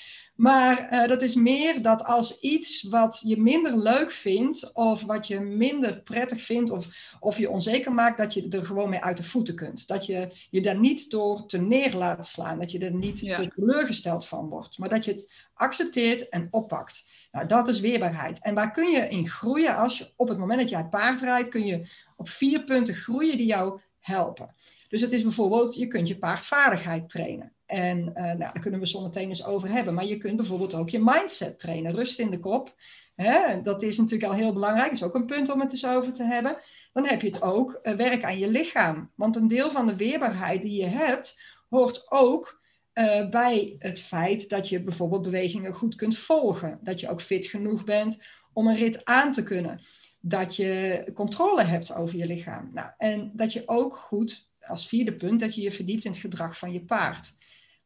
Maar 0.43 0.93
uh, 0.93 1.09
dat 1.09 1.23
is 1.23 1.35
meer 1.35 1.83
dat 1.83 2.05
als 2.05 2.41
iets 2.41 2.83
wat 2.83 3.21
je 3.25 3.41
minder 3.41 3.79
leuk 3.79 4.13
vindt, 4.13 4.73
of 4.73 5.05
wat 5.05 5.27
je 5.27 5.41
minder 5.41 6.01
prettig 6.01 6.43
vindt, 6.43 6.71
of, 6.71 6.87
of 7.21 7.39
je 7.39 7.51
onzeker 7.51 7.93
maakt, 7.93 8.19
dat 8.19 8.35
je 8.35 8.49
er 8.49 8.65
gewoon 8.65 8.89
mee 8.89 9.01
uit 9.01 9.17
de 9.17 9.25
voeten 9.25 9.55
kunt. 9.55 9.87
Dat 9.87 10.07
je 10.07 10.47
je 10.51 10.63
daar 10.63 10.79
niet 10.79 11.11
door 11.11 11.47
te 11.47 11.59
neer 11.59 11.95
laat 11.95 12.27
slaan, 12.27 12.59
dat 12.59 12.71
je 12.71 12.79
er 12.79 12.95
niet 12.95 13.21
ja. 13.21 13.35
te 13.35 13.49
teleurgesteld 13.49 14.27
van 14.27 14.49
wordt, 14.49 14.79
maar 14.79 14.89
dat 14.89 15.05
je 15.05 15.13
het 15.13 15.31
accepteert 15.55 16.29
en 16.29 16.49
oppakt. 16.51 17.09
Nou, 17.33 17.47
dat 17.47 17.69
is 17.69 17.81
weerbaarheid. 17.81 18.43
En 18.43 18.55
waar 18.55 18.71
kun 18.71 18.91
je 18.91 19.09
in 19.09 19.29
groeien 19.29 19.77
als 19.77 19.99
je 19.99 20.13
op 20.17 20.29
het 20.29 20.39
moment 20.39 20.61
dat 20.61 20.69
jij 20.69 20.85
paard 20.85 21.21
rijdt, 21.21 21.49
kun 21.49 21.65
je 21.65 21.89
op 22.17 22.29
vier 22.29 22.65
punten 22.65 22.95
groeien 22.95 23.37
die 23.37 23.47
jou 23.47 23.81
helpen. 23.99 24.55
Dus 24.89 25.01
het 25.01 25.13
is 25.13 25.23
bijvoorbeeld, 25.23 25.75
je 25.75 25.87
kunt 25.87 26.09
je 26.09 26.19
paardvaardigheid 26.19 27.09
trainen. 27.09 27.53
En 27.73 27.99
uh, 27.99 28.15
nou, 28.15 28.39
daar 28.39 28.61
kunnen 28.61 28.81
we 28.81 28.87
zo 28.87 29.03
meteen 29.03 29.29
eens 29.29 29.45
over 29.45 29.69
hebben. 29.69 29.95
Maar 29.95 30.05
je 30.05 30.17
kunt 30.17 30.37
bijvoorbeeld 30.37 30.75
ook 30.75 30.91
je 30.91 30.99
mindset 30.99 31.59
trainen. 31.59 31.95
Rust 31.95 32.19
in 32.19 32.31
de 32.31 32.39
kop. 32.39 32.75
Hè? 33.15 33.63
Dat 33.63 33.83
is 33.83 33.97
natuurlijk 33.97 34.31
al 34.31 34.39
heel 34.39 34.53
belangrijk. 34.53 34.89
Dat 34.89 34.97
is 34.97 35.03
ook 35.03 35.15
een 35.15 35.27
punt 35.27 35.51
om 35.51 35.61
het 35.61 35.73
eens 35.73 35.87
over 35.87 36.13
te 36.13 36.23
hebben. 36.23 36.57
Dan 36.93 37.07
heb 37.07 37.21
je 37.21 37.29
het 37.29 37.43
ook 37.43 37.81
uh, 37.83 37.95
werk 37.95 38.25
aan 38.25 38.39
je 38.39 38.49
lichaam. 38.49 39.11
Want 39.15 39.37
een 39.37 39.49
deel 39.49 39.71
van 39.71 39.87
de 39.87 39.97
weerbaarheid 39.97 40.63
die 40.63 40.81
je 40.81 40.87
hebt, 40.87 41.41
hoort 41.69 42.11
ook 42.11 42.61
uh, 42.95 43.29
bij 43.29 43.77
het 43.79 44.01
feit 44.01 44.49
dat 44.49 44.69
je 44.69 44.83
bijvoorbeeld 44.83 45.23
bewegingen 45.23 45.75
goed 45.75 45.95
kunt 45.95 46.19
volgen. 46.19 46.79
Dat 46.83 47.01
je 47.01 47.09
ook 47.09 47.21
fit 47.21 47.47
genoeg 47.47 47.85
bent 47.85 48.19
om 48.53 48.67
een 48.67 48.77
rit 48.77 49.05
aan 49.05 49.33
te 49.33 49.43
kunnen. 49.43 49.81
Dat 50.21 50.57
je 50.57 51.05
controle 51.15 51.63
hebt 51.63 51.95
over 51.95 52.17
je 52.17 52.27
lichaam. 52.27 52.71
Nou, 52.73 52.91
en 52.99 53.31
dat 53.35 53.53
je 53.53 53.63
ook 53.67 53.97
goed, 53.97 54.49
als 54.67 54.89
vierde 54.89 55.15
punt, 55.15 55.41
dat 55.41 55.55
je 55.55 55.63
je 55.63 55.73
verdiept 55.73 56.05
in 56.05 56.11
het 56.11 56.21
gedrag 56.21 56.59
van 56.59 56.73
je 56.73 56.81
paard. 56.81 57.35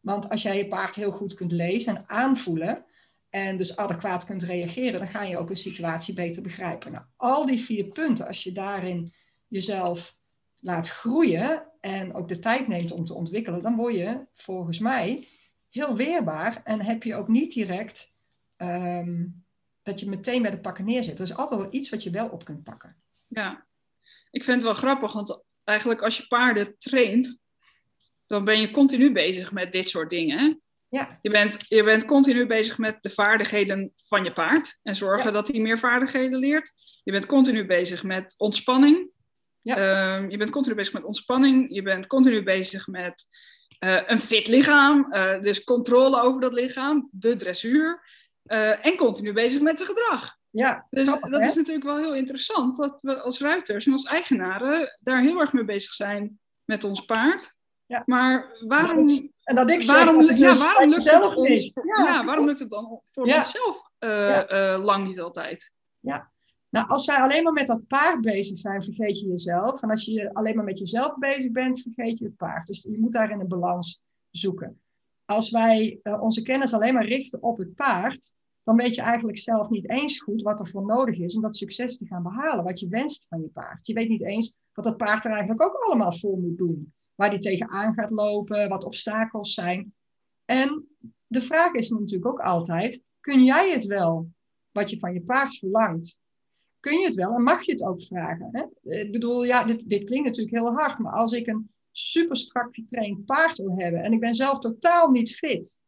Want 0.06 0.28
als 0.28 0.42
jij 0.42 0.56
je 0.56 0.68
paard 0.68 0.94
heel 0.94 1.10
goed 1.10 1.34
kunt 1.34 1.52
lezen 1.52 1.96
en 1.96 2.04
aanvoelen 2.06 2.84
en 3.30 3.56
dus 3.56 3.76
adequaat 3.76 4.24
kunt 4.24 4.42
reageren, 4.42 4.98
dan 4.98 5.08
ga 5.08 5.22
je 5.22 5.38
ook 5.38 5.50
een 5.50 5.56
situatie 5.56 6.14
beter 6.14 6.42
begrijpen. 6.42 6.92
Nou, 6.92 7.04
al 7.16 7.46
die 7.46 7.60
vier 7.60 7.84
punten, 7.84 8.26
als 8.26 8.42
je 8.42 8.52
daarin 8.52 9.12
jezelf 9.48 10.16
laat 10.60 10.88
groeien 10.88 11.66
en 11.80 12.14
ook 12.14 12.28
de 12.28 12.38
tijd 12.38 12.68
neemt 12.68 12.92
om 12.92 13.04
te 13.04 13.14
ontwikkelen, 13.14 13.62
dan 13.62 13.76
word 13.76 13.94
je 13.94 14.26
volgens 14.34 14.78
mij 14.78 15.28
heel 15.68 15.96
weerbaar 15.96 16.60
en 16.64 16.80
heb 16.80 17.02
je 17.02 17.14
ook 17.14 17.28
niet 17.28 17.52
direct 17.52 18.12
um, 18.56 19.44
dat 19.82 20.00
je 20.00 20.08
meteen 20.08 20.42
bij 20.42 20.50
de 20.50 20.60
pakken 20.60 20.84
neerzet. 20.84 21.18
Er 21.18 21.24
is 21.24 21.36
altijd 21.36 21.60
wel 21.60 21.72
iets 21.72 21.90
wat 21.90 22.02
je 22.02 22.10
wel 22.10 22.28
op 22.28 22.44
kunt 22.44 22.62
pakken. 22.62 22.96
Ja, 23.26 23.66
ik 24.30 24.44
vind 24.44 24.56
het 24.56 24.64
wel 24.64 24.74
grappig, 24.74 25.12
want 25.12 25.40
eigenlijk 25.64 26.02
als 26.02 26.16
je 26.16 26.26
paarden 26.26 26.78
traint, 26.78 27.38
dan 28.26 28.44
ben 28.44 28.60
je 28.60 28.70
continu 28.70 29.12
bezig 29.12 29.52
met 29.52 29.72
dit 29.72 29.88
soort 29.88 30.10
dingen. 30.10 30.60
Ja. 30.88 31.18
Je, 31.22 31.30
bent, 31.30 31.56
je 31.68 31.84
bent 31.84 32.04
continu 32.04 32.46
bezig 32.46 32.78
met 32.78 32.96
de 33.00 33.10
vaardigheden 33.10 33.92
van 34.08 34.24
je 34.24 34.32
paard 34.32 34.78
en 34.82 34.96
zorgen 34.96 35.32
dat 35.32 35.48
hij 35.48 35.60
meer 35.60 35.78
vaardigheden 35.78 36.38
leert. 36.38 36.72
Je 37.04 37.12
bent 37.12 37.26
continu 37.26 37.66
bezig 37.66 38.02
met 38.02 38.34
ontspanning. 38.36 39.10
Ja. 39.62 39.76
Ehm, 39.76 40.30
je 40.30 40.36
bent 40.36 40.50
continu 40.50 40.74
bezig 40.74 40.92
met 40.92 41.04
ontspanning. 41.04 41.74
Je 41.74 41.82
bent 41.82 42.06
continu 42.06 42.42
bezig 42.42 42.86
met 42.86 43.26
uh, 43.80 44.02
een 44.06 44.20
fit 44.20 44.46
lichaam, 44.46 45.06
uh, 45.10 45.40
dus 45.40 45.64
controle 45.64 46.20
over 46.20 46.40
dat 46.40 46.52
lichaam, 46.52 47.08
de 47.10 47.36
dressuur. 47.36 48.02
Uh, 48.46 48.86
en 48.86 48.96
continu 48.96 49.32
bezig 49.32 49.60
met 49.60 49.78
zijn 49.78 49.88
gedrag. 49.88 50.36
Ja, 50.50 50.86
dus 50.90 51.06
dat 51.20 51.40
is 51.40 51.54
natuurlijk 51.54 51.84
wel 51.84 51.98
heel 51.98 52.14
interessant 52.14 52.76
dat 52.76 53.00
we 53.02 53.20
als 53.20 53.40
ruiters 53.40 53.86
en 53.86 53.92
als 53.92 54.04
eigenaren 54.04 54.98
daar 55.02 55.20
heel 55.20 55.40
erg 55.40 55.52
mee 55.52 55.64
bezig 55.64 55.94
zijn 55.94 56.38
met 56.64 56.84
ons 56.84 57.00
paard. 57.04 57.55
Ja. 57.86 58.02
Maar 58.06 58.56
waarom, 58.66 59.06
en 59.44 59.54
dat 59.54 59.70
ik 59.70 59.84
waarom, 59.84 60.30
ja, 60.36 60.54
waarom 60.54 60.90
lukt 60.90 61.10
het 61.10 61.34
ons, 61.36 61.72
ja. 61.96 62.24
waarom 62.24 62.46
lukt 62.46 62.60
het 62.60 62.70
dan 62.70 63.00
voor 63.04 63.24
onszelf 63.24 63.90
uh, 63.98 64.42
uh, 64.48 64.84
lang 64.84 65.06
niet 65.06 65.20
altijd? 65.20 65.72
Ja, 66.00 66.30
nou 66.68 66.88
als 66.88 67.06
wij 67.06 67.16
alleen 67.16 67.42
maar 67.42 67.52
met 67.52 67.66
dat 67.66 67.86
paard 67.86 68.20
bezig 68.20 68.58
zijn, 68.58 68.82
vergeet 68.82 69.20
je 69.20 69.26
jezelf. 69.26 69.82
En 69.82 69.90
als 69.90 70.04
je 70.04 70.34
alleen 70.34 70.56
maar 70.56 70.64
met 70.64 70.78
jezelf 70.78 71.18
bezig 71.18 71.52
bent, 71.52 71.80
vergeet 71.80 72.18
je 72.18 72.24
het 72.24 72.36
paard. 72.36 72.66
Dus 72.66 72.82
je 72.82 72.98
moet 72.98 73.12
daarin 73.12 73.40
een 73.40 73.48
balans 73.48 74.02
zoeken. 74.30 74.80
als 75.24 75.50
wij 75.50 76.00
uh, 76.02 76.22
onze 76.22 76.42
kennis 76.42 76.74
alleen 76.74 76.94
maar 76.94 77.06
richten 77.06 77.42
op 77.42 77.58
het 77.58 77.74
paard, 77.74 78.32
dan 78.62 78.76
weet 78.76 78.94
je 78.94 79.02
eigenlijk 79.02 79.38
zelf 79.38 79.68
niet 79.68 79.90
eens 79.90 80.20
goed 80.20 80.42
wat 80.42 80.60
er 80.60 80.68
voor 80.68 80.86
nodig 80.86 81.18
is 81.18 81.34
om 81.34 81.42
dat 81.42 81.56
succes 81.56 81.98
te 81.98 82.06
gaan 82.06 82.22
behalen, 82.22 82.64
wat 82.64 82.80
je 82.80 82.88
wenst 82.88 83.26
van 83.28 83.40
je 83.40 83.48
paard. 83.48 83.86
Je 83.86 83.94
weet 83.94 84.08
niet 84.08 84.22
eens 84.22 84.54
wat 84.72 84.84
dat 84.84 84.96
paard 84.96 85.24
er 85.24 85.30
eigenlijk 85.30 85.62
ook 85.62 85.74
allemaal 85.74 86.18
voor 86.18 86.38
moet 86.38 86.58
doen, 86.58 86.94
waar 87.16 87.30
die 87.30 87.38
tegenaan 87.38 87.94
gaat 87.94 88.10
lopen, 88.10 88.68
wat 88.68 88.84
obstakels 88.84 89.54
zijn. 89.54 89.94
En 90.44 90.88
de 91.26 91.42
vraag 91.42 91.72
is 91.72 91.90
natuurlijk 91.90 92.26
ook 92.26 92.40
altijd, 92.40 93.02
kun 93.20 93.44
jij 93.44 93.70
het 93.70 93.84
wel, 93.84 94.30
wat 94.72 94.90
je 94.90 94.98
van 94.98 95.12
je 95.12 95.22
paard 95.22 95.56
verlangt? 95.56 96.18
Kun 96.80 96.98
je 96.98 97.06
het 97.06 97.14
wel 97.14 97.34
en 97.34 97.42
mag 97.42 97.62
je 97.62 97.72
het 97.72 97.82
ook 97.82 98.02
vragen? 98.02 98.48
Hè? 98.52 98.90
Ik 99.00 99.12
bedoel, 99.12 99.44
ja, 99.44 99.64
dit, 99.64 99.82
dit 99.88 100.04
klinkt 100.04 100.26
natuurlijk 100.26 100.56
heel 100.56 100.72
hard, 100.72 100.98
maar 100.98 101.12
als 101.12 101.32
ik 101.32 101.46
een 101.46 101.70
super 101.90 102.36
strak 102.36 102.74
getraind 102.74 103.24
paard 103.24 103.56
wil 103.56 103.78
hebben 103.78 104.02
en 104.02 104.12
ik 104.12 104.20
ben 104.20 104.34
zelf 104.34 104.58
totaal 104.58 105.10
niet 105.10 105.36
fit, 105.36 105.78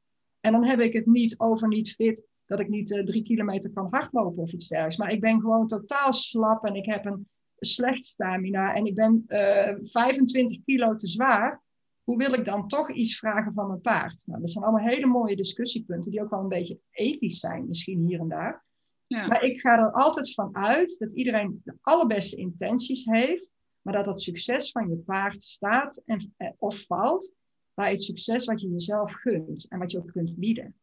en 0.41 0.53
dan 0.53 0.65
heb 0.65 0.81
ik 0.81 0.93
het 0.93 1.07
niet 1.07 1.39
over 1.39 1.69
niet 1.69 1.91
fit 1.91 2.23
dat 2.47 2.61
ik 2.61 2.69
niet 2.69 2.91
uh, 2.91 3.05
drie 3.05 3.23
kilometer 3.23 3.71
kan 3.73 3.89
hardlopen 3.91 4.43
of 4.43 4.53
iets 4.53 4.69
dergelijks, 4.69 4.97
maar 4.97 5.13
ik 5.13 5.21
ben 5.21 5.41
gewoon 5.41 5.67
totaal 5.67 6.13
slap 6.13 6.65
en 6.65 6.75
ik 6.75 6.87
heb 6.87 7.05
een 7.05 7.29
slecht 7.59 8.05
stamina 8.05 8.75
en 8.75 8.87
ik 8.87 8.95
ben 8.95 9.25
uh, 9.29 9.69
eh, 9.69 9.79
25 9.83 10.65
kilo 10.65 10.97
te 10.97 11.09
zwaar, 11.09 11.63
hoe 12.03 12.17
wil 12.17 12.33
ik 12.33 12.45
dan 12.45 12.69
toch 12.69 12.93
iets 12.93 13.19
vragen 13.19 13.53
van 13.53 13.67
mijn 13.67 13.81
paard? 13.81 14.23
Nou, 14.27 14.41
dat 14.41 14.51
zijn 14.51 14.65
allemaal 14.65 14.89
hele 14.89 15.07
mooie 15.07 15.37
discussiepunten 15.37 16.11
die 16.11 16.23
ook 16.23 16.31
wel 16.31 16.41
een 16.41 16.49
beetje 16.49 16.79
ethisch 16.91 17.39
zijn, 17.41 17.69
misschien 17.69 18.07
hier 18.07 18.21
en 18.21 18.29
daar. 18.29 18.65
Ja. 19.07 19.27
Maar 19.27 19.45
ik 19.45 19.61
ga 19.61 19.79
er 19.79 19.93
altijd 19.93 20.35
van 20.35 20.57
uit 20.57 20.99
dat 20.99 21.13
iedereen 21.13 21.61
de 21.65 21.77
allerbeste 21.81 22.37
intenties 22.37 23.05
heeft, 23.05 23.51
maar 23.83 23.95
dat 23.95 24.07
het 24.07 24.23
succes 24.23 24.71
van 24.71 24.89
je 24.89 24.97
paard 24.97 25.43
staat 25.43 26.03
en, 26.07 26.35
eh, 26.37 26.51
of 26.59 26.85
valt 26.87 27.33
bij 27.75 27.91
het 27.91 28.03
succes 28.03 28.45
wat 28.45 28.61
je 28.61 28.69
jezelf 28.69 29.13
gunt 29.13 29.69
en 29.69 29.79
wat 29.79 29.91
je 29.91 29.99
ook 29.99 30.13
kunt 30.13 30.37
bieden. 30.37 30.75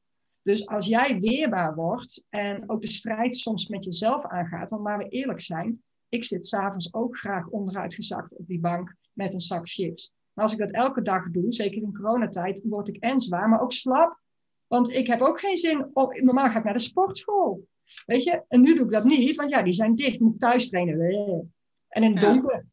Dus 0.42 0.68
als 0.68 0.88
jij 0.88 1.20
weerbaar 1.20 1.76
wordt 1.76 2.24
en 2.30 2.70
ook 2.70 2.82
de 2.82 2.88
strijd 2.88 3.36
soms 3.36 3.68
met 3.68 3.84
jezelf 3.84 4.26
aangaat, 4.26 4.70
want 4.70 4.84
maar 4.84 4.98
we 4.98 5.08
eerlijk 5.08 5.42
zijn, 5.42 5.84
ik 6.10 6.24
zit 6.24 6.48
s'avonds 6.48 6.94
ook 6.94 7.18
graag 7.18 7.48
onderuitgezakt 7.48 8.36
op 8.36 8.48
die 8.48 8.60
bank 8.60 8.96
met 9.14 9.34
een 9.34 9.42
zak 9.42 9.70
chips. 9.70 10.14
Maar 10.34 10.44
als 10.44 10.54
ik 10.54 10.60
dat 10.60 10.72
elke 10.72 11.02
dag 11.02 11.32
doe, 11.32 11.52
zeker 11.52 11.82
in 11.82 11.94
coronatijd, 11.94 12.60
word 12.64 12.88
ik 12.88 12.98
en 12.98 13.20
zwaar, 13.20 13.50
maar 13.50 13.62
ook 13.62 13.74
slap. 13.74 14.20
Want 14.68 14.94
ik 14.94 15.08
heb 15.08 15.22
ook 15.22 15.40
geen 15.40 15.58
zin, 15.58 15.90
om, 15.94 16.10
normaal 16.24 16.50
ga 16.50 16.58
ik 16.58 16.64
naar 16.64 16.74
de 16.74 16.80
sportschool. 16.80 17.68
Weet 18.06 18.24
je, 18.24 18.44
en 18.48 18.62
nu 18.62 18.76
doe 18.76 18.86
ik 18.86 18.92
dat 18.92 19.04
niet, 19.04 19.36
want 19.36 19.50
ja, 19.50 19.64
die 19.64 19.74
zijn 19.74 19.96
dicht. 19.96 20.14
Ik 20.14 20.20
moet 20.20 20.40
thuis 20.40 20.70
trainen. 20.70 21.54
En 21.88 22.04
in 22.04 22.12
het 22.12 22.22
donker, 22.22 22.66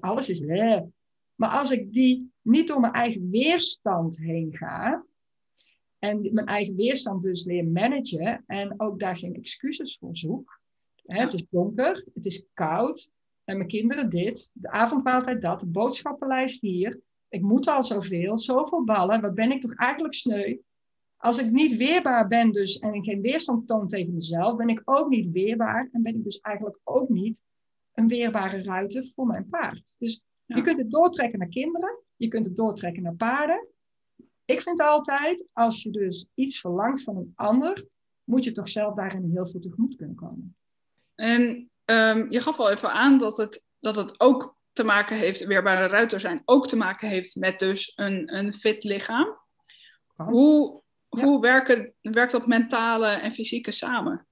alles 0.00 0.28
is 0.28 0.38
leeg. 0.38 0.82
Maar 1.34 1.50
als 1.50 1.70
ik 1.70 1.92
die 1.92 2.32
niet 2.42 2.68
door 2.68 2.80
mijn 2.80 2.92
eigen 2.92 3.30
weerstand 3.30 4.18
heen 4.18 4.56
ga, 4.56 5.04
en 5.98 6.28
mijn 6.32 6.46
eigen 6.46 6.76
weerstand 6.76 7.22
dus 7.22 7.44
leer 7.44 7.66
managen 7.66 8.44
en 8.46 8.80
ook 8.80 9.00
daar 9.00 9.16
geen 9.16 9.34
excuses 9.34 9.96
voor 10.00 10.16
zoek. 10.16 10.60
Hè, 11.10 11.20
het 11.20 11.32
is 11.32 11.46
donker, 11.48 12.06
het 12.14 12.26
is 12.26 12.46
koud, 12.54 13.10
en 13.44 13.56
mijn 13.56 13.68
kinderen 13.68 14.10
dit, 14.10 14.50
de 14.52 14.70
avondmaaltijd 14.70 15.42
dat, 15.42 15.60
de 15.60 15.66
boodschappenlijst 15.66 16.60
hier. 16.60 17.00
Ik 17.28 17.42
moet 17.42 17.68
al 17.68 17.84
zoveel, 17.84 18.38
zoveel 18.38 18.84
ballen, 18.84 19.20
wat 19.20 19.34
ben 19.34 19.50
ik 19.50 19.60
toch 19.60 19.74
eigenlijk 19.74 20.14
sneu? 20.14 20.56
Als 21.16 21.38
ik 21.38 21.50
niet 21.50 21.76
weerbaar 21.76 22.28
ben 22.28 22.52
dus 22.52 22.78
en 22.78 22.94
ik 22.94 23.04
geen 23.04 23.20
weerstand 23.20 23.66
toon 23.66 23.88
tegen 23.88 24.14
mezelf, 24.14 24.56
ben 24.56 24.68
ik 24.68 24.82
ook 24.84 25.08
niet 25.08 25.32
weerbaar 25.32 25.88
en 25.92 26.02
ben 26.02 26.14
ik 26.14 26.24
dus 26.24 26.40
eigenlijk 26.40 26.78
ook 26.84 27.08
niet 27.08 27.42
een 27.92 28.08
weerbare 28.08 28.62
ruiter 28.62 29.12
voor 29.14 29.26
mijn 29.26 29.48
paard. 29.48 29.94
Dus 29.98 30.24
je 30.44 30.62
kunt 30.62 30.78
het 30.78 30.90
doortrekken 30.90 31.38
naar 31.38 31.48
kinderen, 31.48 32.02
je 32.16 32.28
kunt 32.28 32.46
het 32.46 32.56
doortrekken 32.56 33.02
naar 33.02 33.14
paarden. 33.14 33.68
Ik 34.44 34.60
vind 34.60 34.80
altijd, 34.80 35.50
als 35.52 35.82
je 35.82 35.90
dus 35.90 36.26
iets 36.34 36.60
verlangt 36.60 37.02
van 37.02 37.16
een 37.16 37.32
ander, 37.34 37.86
moet 38.24 38.44
je 38.44 38.52
toch 38.52 38.68
zelf 38.68 38.94
daarin 38.94 39.30
heel 39.32 39.48
veel 39.48 39.60
tegemoet 39.60 39.96
kunnen 39.96 40.16
komen. 40.16 40.54
En 41.20 41.70
um, 41.84 42.30
je 42.30 42.40
gaf 42.40 42.58
al 42.58 42.70
even 42.70 42.92
aan 42.92 43.18
dat 43.18 43.36
het, 43.36 43.62
dat 43.80 43.96
het 43.96 44.20
ook 44.20 44.56
te 44.72 44.84
maken 44.84 45.16
heeft, 45.16 45.44
weerbare 45.44 45.86
ruiter 45.86 46.20
zijn, 46.20 46.42
ook 46.44 46.68
te 46.68 46.76
maken 46.76 47.08
heeft 47.08 47.36
met 47.36 47.58
dus 47.58 47.92
een, 47.94 48.34
een 48.34 48.54
fit 48.54 48.84
lichaam. 48.84 49.38
Hoe, 50.16 50.82
hoe 51.08 51.40
werken, 51.40 51.94
werkt 52.00 52.32
dat 52.32 52.46
mentale 52.46 53.06
en 53.06 53.32
fysieke 53.32 53.72
samen? 53.72 54.26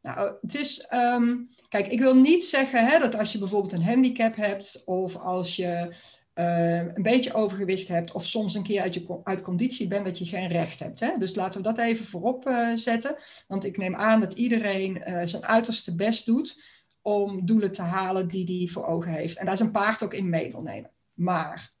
Nou, 0.00 0.36
het 0.40 0.54
is, 0.54 0.80
ehm, 0.80 1.36
kijk, 1.68 1.88
ik 1.88 1.98
wil 1.98 2.14
niet 2.14 2.44
zeggen 2.44 2.86
hè, 2.86 2.98
dat 2.98 3.14
als 3.14 3.32
je 3.32 3.38
bijvoorbeeld 3.38 3.72
een 3.72 3.82
handicap 3.82 4.36
hebt 4.36 4.82
of 4.84 5.16
als 5.16 5.56
je 5.56 5.96
uh, 6.38 6.76
een 6.76 7.02
beetje 7.02 7.34
overgewicht 7.34 7.88
hebt 7.88 8.12
of 8.12 8.26
soms 8.26 8.54
een 8.54 8.62
keer 8.62 8.80
uit, 8.80 8.94
je, 8.94 9.20
uit 9.24 9.42
conditie 9.42 9.88
bent 9.88 10.04
dat 10.04 10.18
je 10.18 10.26
geen 10.26 10.48
recht 10.48 10.80
hebt. 10.80 11.00
Hè? 11.00 11.10
Dus 11.18 11.34
laten 11.34 11.62
we 11.62 11.66
dat 11.66 11.78
even 11.78 12.04
voorop 12.04 12.48
uh, 12.48 12.72
zetten. 12.74 13.16
Want 13.46 13.64
ik 13.64 13.76
neem 13.76 13.94
aan 13.94 14.20
dat 14.20 14.34
iedereen 14.34 15.02
uh, 15.06 15.20
zijn 15.24 15.44
uiterste 15.44 15.94
best 15.94 16.26
doet 16.26 16.62
om 17.02 17.46
doelen 17.46 17.72
te 17.72 17.82
halen 17.82 18.28
die 18.28 18.58
hij 18.58 18.72
voor 18.72 18.86
ogen 18.86 19.12
heeft. 19.12 19.36
En 19.36 19.46
daar 19.46 19.60
een 19.60 19.70
paard 19.70 20.02
ook 20.02 20.14
in 20.14 20.28
mee 20.28 20.50
wil 20.50 20.62
nemen. 20.62 20.90
Maar 21.14 21.72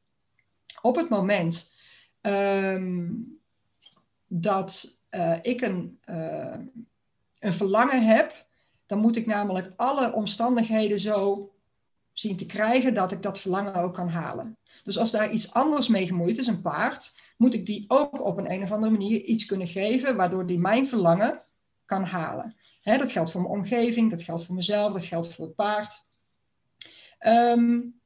op 0.80 0.96
het 0.96 1.08
moment 1.08 1.72
um, 2.20 3.40
dat 4.26 5.00
ik 5.42 5.60
een, 5.60 5.98
een 7.38 7.52
verlangen 7.52 8.06
heb, 8.06 8.46
dan 8.86 8.98
moet 8.98 9.16
ik 9.16 9.26
namelijk 9.26 9.72
alle 9.76 10.12
omstandigheden 10.12 11.00
zo 11.00 11.52
zien 12.20 12.36
te 12.36 12.46
krijgen 12.46 12.94
dat 12.94 13.12
ik 13.12 13.22
dat 13.22 13.40
verlangen 13.40 13.74
ook 13.74 13.94
kan 13.94 14.08
halen. 14.08 14.56
Dus 14.84 14.98
als 14.98 15.10
daar 15.10 15.30
iets 15.30 15.52
anders 15.52 15.88
mee 15.88 16.06
gemoeid 16.06 16.38
is, 16.38 16.46
een 16.46 16.62
paard, 16.62 17.14
moet 17.36 17.54
ik 17.54 17.66
die 17.66 17.84
ook 17.88 18.24
op 18.24 18.38
een, 18.38 18.50
een 18.50 18.62
of 18.62 18.72
andere 18.72 18.92
manier 18.92 19.20
iets 19.20 19.46
kunnen 19.46 19.66
geven 19.66 20.16
waardoor 20.16 20.46
die 20.46 20.58
mijn 20.58 20.88
verlangen 20.88 21.42
kan 21.84 22.04
halen. 22.04 22.56
Hè, 22.80 22.98
dat 22.98 23.12
geldt 23.12 23.30
voor 23.30 23.40
mijn 23.40 23.52
omgeving, 23.52 24.10
dat 24.10 24.22
geldt 24.22 24.44
voor 24.44 24.54
mezelf, 24.54 24.92
dat 24.92 25.04
geldt 25.04 25.34
voor 25.34 25.44
het 25.44 25.54
paard. 25.54 26.06
Um, 27.26 28.00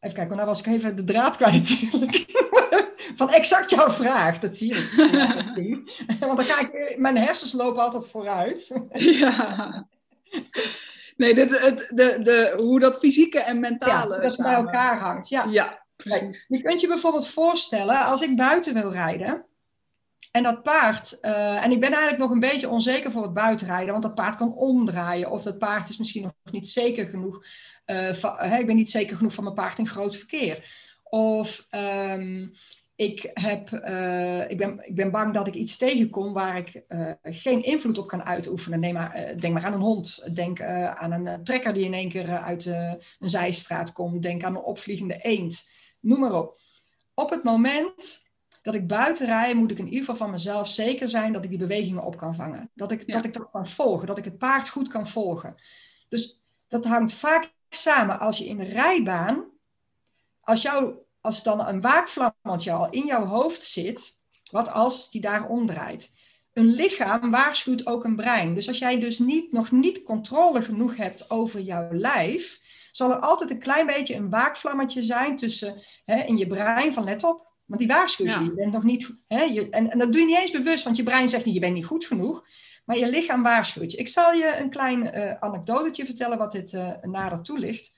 even 0.00 0.16
kijken, 0.16 0.36
nou 0.36 0.48
was 0.48 0.60
ik 0.60 0.66
even 0.66 0.96
de 0.96 1.04
draad 1.04 1.36
kwijt 1.36 1.80
natuurlijk. 1.80 2.24
Van 3.16 3.30
exact 3.30 3.70
jouw 3.70 3.90
vraag, 3.90 4.38
dat 4.38 4.56
zie 4.56 4.74
je. 4.74 5.82
Want 6.26 6.36
dan 6.36 6.46
ga 6.46 6.60
ik, 6.60 6.98
mijn 6.98 7.16
hersens 7.16 7.52
lopen 7.52 7.82
altijd 7.82 8.06
vooruit. 8.06 8.80
Ja. 8.92 9.88
Nee, 11.16 11.34
dit, 11.34 11.58
het, 11.58 11.86
de, 11.88 12.18
de, 12.22 12.52
hoe 12.56 12.80
dat 12.80 12.98
fysieke 12.98 13.40
en 13.40 13.60
mentale. 13.60 14.14
Ja, 14.14 14.20
dat 14.20 14.36
bij 14.36 14.54
elkaar 14.54 14.98
hangt. 14.98 15.28
Ja, 15.28 15.44
ja 15.44 15.84
precies. 15.96 16.44
je 16.48 16.62
kunt 16.62 16.80
je 16.80 16.86
bijvoorbeeld 16.86 17.28
voorstellen, 17.28 18.04
als 18.04 18.22
ik 18.22 18.36
buiten 18.36 18.74
wil 18.74 18.92
rijden. 18.92 19.44
En 20.30 20.42
dat 20.42 20.62
paard, 20.62 21.18
uh, 21.22 21.64
en 21.64 21.70
ik 21.70 21.80
ben 21.80 21.90
eigenlijk 21.90 22.22
nog 22.22 22.30
een 22.30 22.40
beetje 22.40 22.68
onzeker 22.68 23.10
voor 23.10 23.22
het 23.22 23.32
buitenrijden, 23.32 23.90
want 23.90 24.02
dat 24.02 24.14
paard 24.14 24.36
kan 24.36 24.54
omdraaien. 24.54 25.30
Of 25.30 25.42
dat 25.42 25.58
paard 25.58 25.88
is 25.88 25.96
misschien 25.96 26.22
nog 26.22 26.32
niet 26.50 26.68
zeker 26.68 27.06
genoeg. 27.06 27.44
Uh, 27.86 28.12
van, 28.12 28.52
ik 28.52 28.66
ben 28.66 28.76
niet 28.76 28.90
zeker 28.90 29.16
genoeg 29.16 29.32
van 29.32 29.44
mijn 29.44 29.56
paard 29.56 29.78
in 29.78 29.88
groot 29.88 30.16
verkeer. 30.16 30.70
Of 31.02 31.66
um, 31.70 32.52
ik, 32.96 33.30
heb, 33.32 33.70
uh, 33.70 34.50
ik, 34.50 34.56
ben, 34.56 34.80
ik 34.86 34.94
ben 34.94 35.10
bang 35.10 35.34
dat 35.34 35.46
ik 35.46 35.54
iets 35.54 35.76
tegenkom 35.76 36.32
waar 36.32 36.56
ik 36.56 36.82
uh, 36.88 37.10
geen 37.22 37.62
invloed 37.62 37.98
op 37.98 38.06
kan 38.08 38.24
uitoefenen. 38.24 38.80
Neem 38.80 38.94
maar, 38.94 39.32
uh, 39.32 39.40
denk 39.40 39.54
maar 39.54 39.64
aan 39.64 39.72
een 39.72 39.80
hond. 39.80 40.34
Denk 40.34 40.62
aan 40.62 41.12
een 41.12 41.44
trekker 41.44 41.72
die 41.72 41.84
in 41.84 41.94
één 41.94 42.08
keer 42.08 42.38
uit 42.38 42.64
een 42.64 42.98
zijstraat 43.18 43.92
komt. 43.92 44.22
Denk 44.22 44.44
aan 44.44 44.56
een 44.56 44.62
opvliegende 44.62 45.18
eend. 45.22 45.68
Noem 46.00 46.20
maar 46.20 46.32
op. 46.32 46.58
Op 47.14 47.30
het 47.30 47.42
moment 47.42 48.24
dat 48.62 48.74
ik 48.74 48.86
buiten 48.86 49.26
rij, 49.26 49.54
moet 49.54 49.70
ik 49.70 49.78
in 49.78 49.84
ieder 49.84 50.00
geval 50.00 50.16
van 50.16 50.30
mezelf 50.30 50.68
zeker 50.68 51.08
zijn 51.08 51.32
dat 51.32 51.44
ik 51.44 51.50
die 51.50 51.58
bewegingen 51.58 52.04
op 52.04 52.16
kan 52.16 52.34
vangen. 52.34 52.70
Dat 52.74 52.90
ik, 52.92 53.12
dat, 53.12 53.24
ik 53.24 53.32
dat 53.32 53.50
kan 53.50 53.66
volgen, 53.66 54.06
dat 54.06 54.18
ik 54.18 54.24
het 54.24 54.38
paard 54.38 54.68
goed 54.68 54.88
kan 54.88 55.06
volgen. 55.06 55.54
Dus 56.08 56.42
dat 56.68 56.84
hangt 56.84 57.12
vaak 57.12 57.52
samen 57.68 58.18
als 58.18 58.38
je 58.38 58.46
in 58.46 58.56
de 58.56 58.64
rijbaan, 58.64 59.44
als 60.40 60.62
jouw 60.62 61.05
als 61.26 61.42
dan 61.42 61.66
een 61.66 61.80
waakvlammetje 61.80 62.72
al 62.72 62.90
in 62.90 63.06
jouw 63.06 63.24
hoofd 63.24 63.62
zit, 63.62 64.20
wat 64.50 64.72
als 64.72 65.10
die 65.10 65.20
daar 65.20 65.48
omdraait? 65.48 66.10
Een 66.52 66.74
lichaam 66.74 67.30
waarschuwt 67.30 67.86
ook 67.86 68.04
een 68.04 68.16
brein. 68.16 68.54
Dus 68.54 68.68
als 68.68 68.78
jij 68.78 69.00
dus 69.00 69.18
niet, 69.18 69.52
nog 69.52 69.70
niet 69.70 70.02
controle 70.02 70.62
genoeg 70.62 70.96
hebt 70.96 71.30
over 71.30 71.60
jouw 71.60 71.88
lijf, 71.92 72.60
zal 72.90 73.10
er 73.10 73.18
altijd 73.18 73.50
een 73.50 73.58
klein 73.58 73.86
beetje 73.86 74.14
een 74.14 74.30
waakvlammetje 74.30 75.02
zijn 75.02 75.36
tussen 75.36 75.82
hè, 76.04 76.22
in 76.22 76.36
je 76.36 76.46
brein 76.46 76.92
van 76.92 77.04
let 77.04 77.24
op, 77.24 77.46
want 77.64 77.80
die 77.80 77.88
waarschuwt 77.88 78.34
je. 78.34 78.44
Je 78.44 78.54
bent 78.54 78.72
nog 78.72 78.82
niet, 78.82 79.10
hè, 79.26 79.42
je, 79.42 79.70
en, 79.70 79.90
en, 79.90 79.98
dat 79.98 80.12
doe 80.12 80.20
je 80.20 80.26
niet 80.26 80.38
eens 80.38 80.50
bewust, 80.50 80.84
want 80.84 80.96
je 80.96 81.02
brein 81.02 81.28
zegt 81.28 81.44
niet, 81.44 81.54
je 81.54 81.60
bent 81.60 81.74
niet 81.74 81.84
goed 81.84 82.06
genoeg. 82.06 82.44
Maar 82.84 82.98
je 82.98 83.08
lichaam 83.08 83.42
waarschuwt 83.42 83.92
je. 83.92 83.98
Ik 83.98 84.08
zal 84.08 84.32
je 84.32 84.56
een 84.56 84.70
klein 84.70 85.18
uh, 85.18 85.34
anekdotetje 85.40 86.04
vertellen 86.04 86.38
wat 86.38 86.52
dit 86.52 86.72
uh, 86.72 86.92
nader 87.02 87.42
toelicht. 87.42 87.95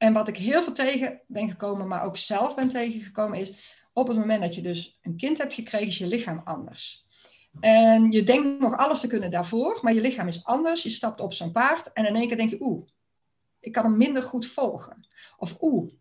En 0.00 0.12
wat 0.12 0.28
ik 0.28 0.36
heel 0.36 0.62
veel 0.62 0.72
tegen 0.72 1.20
ben 1.26 1.50
gekomen, 1.50 1.88
maar 1.88 2.04
ook 2.04 2.16
zelf 2.16 2.54
ben 2.54 2.68
tegengekomen, 2.68 3.38
is 3.38 3.54
op 3.92 4.08
het 4.08 4.16
moment 4.16 4.40
dat 4.40 4.54
je 4.54 4.62
dus 4.62 4.98
een 5.02 5.16
kind 5.16 5.38
hebt 5.38 5.54
gekregen, 5.54 5.86
is 5.86 5.98
je 5.98 6.06
lichaam 6.06 6.40
anders. 6.44 7.06
En 7.60 8.10
je 8.10 8.22
denkt 8.22 8.60
nog 8.60 8.76
alles 8.76 9.00
te 9.00 9.06
kunnen 9.06 9.30
daarvoor, 9.30 9.78
maar 9.82 9.94
je 9.94 10.00
lichaam 10.00 10.28
is 10.28 10.44
anders. 10.44 10.82
Je 10.82 10.88
stapt 10.88 11.20
op 11.20 11.32
zo'n 11.32 11.52
paard 11.52 11.92
en 11.92 12.06
in 12.06 12.16
één 12.16 12.28
keer 12.28 12.36
denk 12.36 12.50
je, 12.50 12.60
oeh, 12.60 12.86
ik 13.60 13.72
kan 13.72 13.84
hem 13.84 13.96
minder 13.96 14.22
goed 14.22 14.46
volgen. 14.46 15.06
Of 15.36 15.56
oeh, 15.60 15.92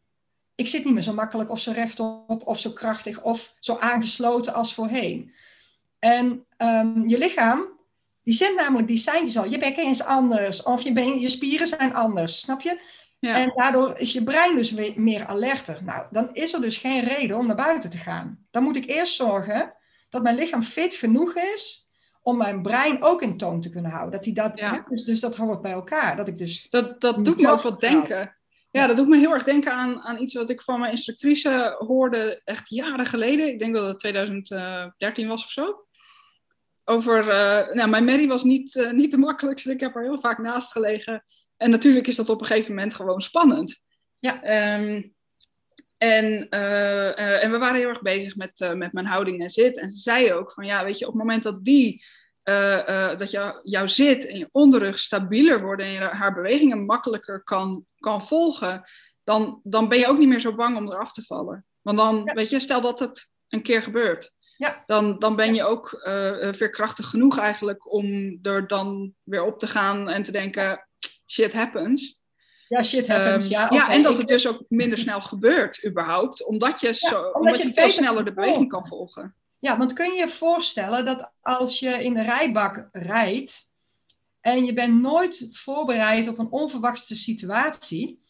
ik 0.56 0.68
zit 0.68 0.86
niet 0.86 0.94
meer 0.94 1.04
zo 1.04 1.14
makkelijk 1.14 1.50
of 1.50 1.60
zo 1.60 1.72
rechtop 1.72 2.48
of 2.48 2.60
zo 2.60 2.72
krachtig 2.72 3.22
of 3.22 3.56
zo 3.60 3.76
aangesloten 3.76 4.54
als 4.54 4.74
voorheen. 4.74 5.34
En 6.00 6.46
ehm, 6.58 7.08
je 7.08 7.18
lichaam, 7.18 7.68
die 8.24 8.34
zendt 8.34 8.62
namelijk 8.62 8.88
die 8.88 8.98
seintjes 8.98 9.38
al. 9.38 9.46
Je 9.46 9.58
bekken 9.58 9.88
is 9.88 10.04
anders 10.04 10.64
of 10.64 10.82
je, 10.82 10.92
ben, 10.92 11.20
je 11.20 11.30
spieren 11.30 11.68
zijn 11.68 11.94
anders, 11.94 12.40
snap 12.40 12.62
je? 12.62 12.82
Ja. 13.20 13.36
En 13.36 13.52
daardoor 13.54 13.98
is 13.98 14.14
je 14.14 14.24
brein 14.24 14.56
dus 14.56 14.72
weer 14.72 14.94
meer 14.96 15.26
alerter. 15.26 15.84
Nou, 15.84 16.06
dan 16.12 16.30
is 16.34 16.54
er 16.54 16.62
dus 16.62 16.78
geen 16.78 17.04
reden 17.04 17.38
om 17.38 17.48
naar 17.48 17.56
buiten 17.56 17.90
te 17.90 17.98
gaan. 17.98 18.46
Dan 18.52 18.64
moet 18.64 18.76
ik 18.76 18.86
eerst 18.86 19.16
zorgen 19.16 19.74
dat 20.10 20.24
mijn 20.24 20.36
lichaam 20.36 20.64
fit 20.64 20.96
genoeg 20.96 21.36
is 21.36 21.90
om 22.22 22.38
mijn 22.38 22.62
brein 22.62 23.04
ook 23.04 23.22
in 23.22 23.38
toon 23.38 23.62
te 23.62 23.70
kunnen 23.70 23.92
houden. 23.92 24.12
Dat 24.12 24.26
hij 24.26 24.34
dat, 24.34 24.52
ja. 24.60 24.86
dus, 24.90 25.04
dus 25.04 25.20
dat 25.20 25.36
hoort 25.36 25.62
bij 25.62 25.72
elkaar. 25.72 26.16
Dat, 26.16 26.28
ik 26.28 26.38
dus 26.38 26.68
dat, 26.70 27.02
dat 27.02 27.26
doet 27.26 27.42
me 27.42 27.50
ook 27.50 27.62
wat 27.62 27.80
denken. 27.80 28.38
Ja, 28.72 28.88
dat 28.88 28.96
doet 28.96 29.08
me 29.08 29.18
heel 29.18 29.34
erg 29.34 29.44
denken 29.44 29.74
aan, 29.74 30.02
aan 30.02 30.22
iets 30.22 30.34
wat 30.34 30.50
ik 30.50 30.62
van 30.62 30.80
mijn 30.80 30.92
instructrice 30.92 31.76
hoorde 31.78 32.42
echt 32.46 32.70
jaren 32.70 33.06
geleden. 33.06 33.48
Ik 33.48 33.60
denk 33.60 33.74
dat 33.74 33.88
het 33.88 34.00
2013 34.00 35.28
was 35.28 35.44
of 35.44 35.52
zo. 35.52 35.86
Over, 36.84 37.24
uh, 37.24 37.76
nou, 37.76 37.90
mijn 37.90 38.06
Mary 38.06 38.28
was 38.28 38.44
niet, 38.44 38.76
uh, 38.76 38.92
niet 38.92 39.12
de 39.12 39.18
makkelijkste. 39.18 39.72
Ik 39.72 39.80
heb 39.80 39.96
er 39.96 40.02
heel 40.02 40.20
vaak 40.20 40.38
naast 40.38 40.72
gelegen. 40.72 41.24
En 41.60 41.70
natuurlijk 41.70 42.08
is 42.08 42.16
dat 42.16 42.30
op 42.30 42.40
een 42.40 42.46
gegeven 42.46 42.74
moment 42.74 42.94
gewoon 42.94 43.22
spannend. 43.22 43.82
Ja. 44.20 44.76
Um, 44.80 45.14
en, 45.98 46.48
uh, 46.50 47.44
en 47.44 47.52
we 47.52 47.58
waren 47.58 47.80
heel 47.80 47.90
erg 47.90 48.02
bezig 48.02 48.36
met, 48.36 48.74
met 48.76 48.94
mijn 48.94 49.06
houding 49.06 49.42
en 49.42 49.50
zit. 49.50 49.78
En 49.78 49.90
ze 49.90 49.98
zei 49.98 50.34
ook 50.34 50.52
van 50.52 50.66
ja, 50.66 50.84
weet 50.84 50.98
je, 50.98 51.06
op 51.06 51.12
het 51.12 51.22
moment 51.22 51.44
dat 51.44 51.64
die 51.66 52.04
dat 53.18 53.32
jou, 53.32 53.60
jouw 53.64 53.88
zit 53.88 54.28
en 54.28 54.38
je 54.38 54.50
onderrug 54.52 55.00
stabieler 55.00 55.62
wordt 55.62 55.82
en 55.82 55.92
je 55.92 56.00
haar 56.00 56.34
bewegingen 56.34 56.86
makkelijker 56.86 57.44
kan, 57.44 57.86
kan 58.00 58.24
volgen, 58.24 58.84
dan, 59.24 59.60
dan 59.64 59.90
ben 59.90 59.98
je 59.98 60.08
ook 60.08 60.18
niet 60.18 60.28
meer 60.28 60.40
zo 60.40 60.56
bang 60.56 60.78
om 60.78 60.92
eraf 60.92 61.12
te 61.12 61.24
vallen. 61.24 61.66
Want 61.82 61.98
dan, 61.98 62.24
weet 62.24 62.50
je, 62.50 62.60
stel 62.60 62.82
dat 62.82 63.00
het 63.00 63.32
een 63.50 63.64
keer 63.64 63.84
gebeurt. 63.84 64.34
Ja. 64.58 64.84
Dan, 64.86 65.20
dan 65.20 65.36
ben 65.36 65.54
je 65.54 65.64
ook 65.64 66.02
veerkrachtig 66.52 67.10
genoeg 67.10 67.38
eigenlijk 67.38 67.94
om 67.94 68.40
er 68.42 68.68
dan 68.68 69.14
weer 69.24 69.44
op 69.44 69.60
te 69.60 69.68
gaan 69.68 70.10
en 70.10 70.24
te 70.24 70.32
denken, 70.32 70.89
shit 71.32 71.54
happens. 71.54 72.22
Ja, 72.68 72.84
shit 72.84 73.08
happens, 73.08 73.44
um, 73.44 73.50
ja. 73.50 73.68
Ja, 73.70 73.90
en 73.90 74.04
dat 74.04 74.18
het 74.18 74.28
dus 74.28 74.48
ook 74.48 74.64
minder 74.68 74.98
snel 74.98 75.22
gebeurt 75.22 75.86
überhaupt, 75.86 76.46
omdat 76.46 76.80
je, 76.80 76.94
zo, 76.94 77.16
omdat, 77.16 77.36
omdat 77.36 77.58
je, 77.62 77.68
je 77.68 77.74
veel 77.74 77.90
sneller 77.90 78.26
de 78.26 78.34
beweging 78.34 78.70
kan 78.70 78.88
volgen. 78.88 79.36
Ja, 79.60 79.78
want 79.78 79.94
kun 79.94 80.12
je 80.12 80.20
je 80.20 80.28
voorstellen 80.28 81.06
dat 81.06 81.32
als 81.42 81.80
je 81.80 82.04
in 82.04 82.14
de 82.14 82.22
rijbak 82.22 82.90
rijdt 82.92 83.72
en 84.42 84.66
je 84.66 84.74
bent 84.74 85.02
nooit 85.02 85.48
voorbereid 85.52 86.28
op 86.28 86.40
een 86.40 86.52
onverwachte 86.52 87.16
situatie, 87.16 88.22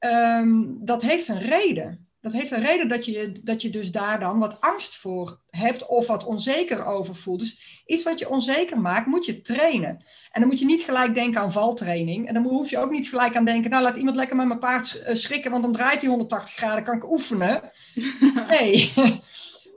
um, 0.00 0.78
dat 0.84 1.02
heeft 1.02 1.28
een 1.28 1.40
reden. 1.40 2.07
Dat 2.20 2.32
heeft 2.32 2.50
een 2.50 2.64
reden 2.64 2.88
dat 2.88 3.04
je, 3.04 3.40
dat 3.42 3.62
je 3.62 3.70
dus 3.70 3.90
daar 3.90 4.20
dan 4.20 4.38
wat 4.38 4.60
angst 4.60 4.96
voor 4.96 5.40
hebt 5.50 5.86
of 5.86 6.06
wat 6.06 6.24
onzeker 6.24 6.84
over 6.84 7.16
voelt. 7.16 7.40
Dus 7.40 7.82
iets 7.86 8.02
wat 8.02 8.18
je 8.18 8.28
onzeker 8.28 8.80
maakt, 8.80 9.06
moet 9.06 9.24
je 9.26 9.40
trainen. 9.40 10.04
En 10.30 10.40
dan 10.40 10.48
moet 10.48 10.58
je 10.58 10.64
niet 10.64 10.82
gelijk 10.82 11.14
denken 11.14 11.40
aan 11.40 11.52
valtraining. 11.52 12.28
En 12.28 12.34
dan 12.34 12.42
hoef 12.42 12.70
je 12.70 12.78
ook 12.78 12.90
niet 12.90 13.08
gelijk 13.08 13.36
aan 13.36 13.44
denken, 13.44 13.70
nou 13.70 13.82
laat 13.82 13.96
iemand 13.96 14.16
lekker 14.16 14.36
met 14.36 14.46
mijn 14.46 14.58
paard 14.58 15.02
eh, 15.02 15.14
schrikken, 15.14 15.50
want 15.50 15.62
dan 15.62 15.72
draait 15.72 16.00
hij 16.00 16.08
180 16.10 16.54
graden, 16.54 16.84
kan 16.84 16.96
ik 16.96 17.10
oefenen. 17.10 17.70
Nee. 18.48 18.92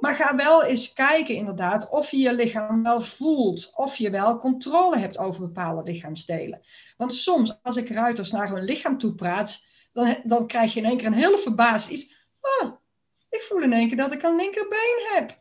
Maar 0.01 0.15
ga 0.15 0.35
wel 0.35 0.63
eens 0.63 0.93
kijken 0.93 1.35
inderdaad 1.35 1.89
of 1.89 2.11
je 2.11 2.17
je 2.17 2.33
lichaam 2.33 2.83
wel 2.83 3.01
voelt. 3.01 3.71
Of 3.75 3.95
je 3.95 4.09
wel 4.09 4.37
controle 4.37 4.97
hebt 4.97 5.17
over 5.17 5.41
bepaalde 5.41 5.91
lichaamsdelen. 5.91 6.61
Want 6.97 7.15
soms 7.15 7.59
als 7.63 7.75
ik 7.75 7.89
ruiters 7.89 8.31
naar 8.31 8.49
hun 8.49 8.63
lichaam 8.63 8.97
toe 8.97 9.15
praat, 9.15 9.63
dan, 9.93 10.15
dan 10.23 10.47
krijg 10.47 10.73
je 10.73 10.79
in 10.79 10.85
één 10.85 10.97
keer 10.97 11.07
een 11.07 11.13
hele 11.13 11.37
verbaasd 11.37 11.89
iets. 11.89 12.20
Oh, 12.41 12.71
ik 13.29 13.41
voel 13.41 13.61
in 13.61 13.73
één 13.73 13.87
keer 13.87 13.97
dat 13.97 14.13
ik 14.13 14.23
een 14.23 14.35
linkerbeen 14.35 15.07
heb. 15.13 15.39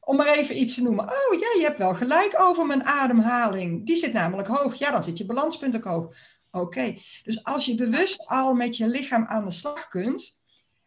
Om 0.00 0.16
maar 0.16 0.34
even 0.34 0.60
iets 0.60 0.74
te 0.74 0.82
noemen. 0.82 1.04
Oh 1.04 1.40
ja, 1.40 1.48
je 1.58 1.62
hebt 1.62 1.78
wel 1.78 1.94
gelijk 1.94 2.40
over 2.40 2.66
mijn 2.66 2.84
ademhaling. 2.84 3.86
Die 3.86 3.96
zit 3.96 4.12
namelijk 4.12 4.48
hoog. 4.48 4.74
Ja, 4.74 4.90
dan 4.90 5.02
zit 5.02 5.18
je 5.18 5.26
balanspunt 5.26 5.76
ook 5.76 5.84
hoog. 5.84 6.14
Oké, 6.50 6.98
dus 7.24 7.44
als 7.44 7.64
je 7.64 7.74
bewust 7.74 8.26
al 8.26 8.54
met 8.54 8.76
je 8.76 8.86
lichaam 8.86 9.24
aan 9.24 9.44
de 9.44 9.50
slag 9.50 9.88
kunt, 9.88 10.38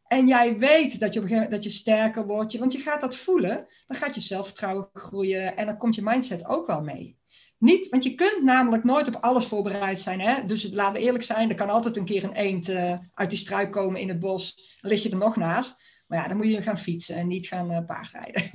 en 0.08 0.28
jij 0.28 0.58
weet 0.58 1.00
dat 1.00 1.14
je, 1.14 1.22
op 1.22 1.52
dat 1.52 1.64
je 1.64 1.70
sterker 1.70 2.26
wordt, 2.26 2.58
want 2.58 2.72
je 2.72 2.80
gaat 2.80 3.02
dat 3.02 3.16
voelen, 3.16 3.68
dan 3.88 3.98
gaat 3.98 4.16
je 4.16 4.22
zelfvertrouwen 4.22 4.90
groeien 4.94 5.58
en 5.58 5.66
dan 5.66 5.78
komt 5.78 5.96
je 5.96 6.02
mindset 6.02 6.46
ook 6.46 6.68
wel 6.68 6.82
mee. 6.82 7.18
Niet, 7.58 7.90
want 7.90 8.04
je 8.04 8.16
kunt 8.16 8.44
namelijk 8.44 8.84
nooit 8.84 9.08
op 9.08 9.16
alles 9.16 9.46
voorbereid 9.46 10.00
zijn. 10.00 10.22
Hè? 10.22 10.46
Dus 10.46 10.70
laten 10.72 10.94
we 10.94 11.00
eerlijk 11.00 11.24
zijn, 11.24 11.50
er 11.50 11.56
kan 11.56 11.70
altijd 11.70 11.98
een 11.98 12.06
keer 12.06 12.24
een 12.24 12.36
eend 12.36 12.70
uh, 12.70 12.98
uit 13.14 13.30
die 13.30 13.40
struik 13.40 13.72
komen 13.72 14.02
in 14.02 14.10
het 14.10 14.20
bos. 14.20 14.76
Dan 14.82 14.92
lig 14.92 15.04
je 15.04 15.10
er 15.10 15.18
nog 15.18 15.36
naast. 15.36 15.84
Maar 16.08 16.20
ja, 16.20 16.28
dan 16.28 16.38
moet 16.38 16.46
je 16.46 16.62
gaan 16.62 16.80
fietsen 16.80 17.16
en 17.16 17.28
niet 17.28 17.48
gaan 17.48 17.72
uh, 17.72 17.86
paardrijden. 17.86 18.52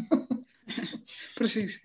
Precies. 1.34 1.80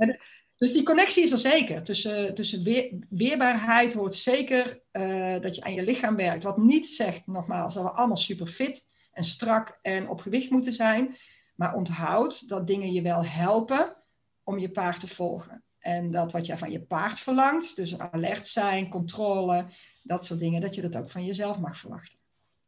dus 0.57 0.71
die 0.71 0.83
connectie 0.83 1.23
is 1.23 1.31
er 1.31 1.37
zeker. 1.37 1.83
Tussen, 1.83 2.35
tussen 2.35 2.63
weer, 2.63 2.99
weerbaarheid 3.09 3.93
hoort 3.93 4.15
zeker 4.15 4.81
uh, 4.91 5.41
dat 5.41 5.55
je 5.55 5.61
aan 5.61 5.73
je 5.73 5.83
lichaam 5.83 6.15
werkt. 6.15 6.43
Wat 6.43 6.57
niet 6.57 6.87
zegt, 6.87 7.27
nogmaals, 7.27 7.73
dat 7.73 7.83
we 7.83 7.89
allemaal 7.89 8.17
super 8.17 8.47
fit 8.47 8.87
en 9.11 9.23
strak 9.23 9.79
en 9.81 10.09
op 10.09 10.19
gewicht 10.19 10.49
moeten 10.49 10.73
zijn. 10.73 11.17
Maar 11.55 11.75
onthoud 11.75 12.49
dat 12.49 12.67
dingen 12.67 12.93
je 12.93 13.01
wel 13.01 13.25
helpen 13.25 13.95
om 14.43 14.59
je 14.59 14.71
paard 14.71 14.99
te 14.99 15.07
volgen. 15.07 15.64
En 15.85 16.11
dat 16.11 16.31
wat 16.31 16.45
je 16.45 16.57
van 16.57 16.71
je 16.71 16.81
paard 16.81 17.19
verlangt, 17.19 17.75
dus 17.75 17.97
alert 17.97 18.47
zijn, 18.47 18.89
controle, 18.89 19.65
dat 20.03 20.25
soort 20.25 20.39
dingen, 20.39 20.61
dat 20.61 20.75
je 20.75 20.81
dat 20.81 20.95
ook 20.95 21.09
van 21.09 21.25
jezelf 21.25 21.59
mag 21.59 21.77
verwachten. 21.77 22.19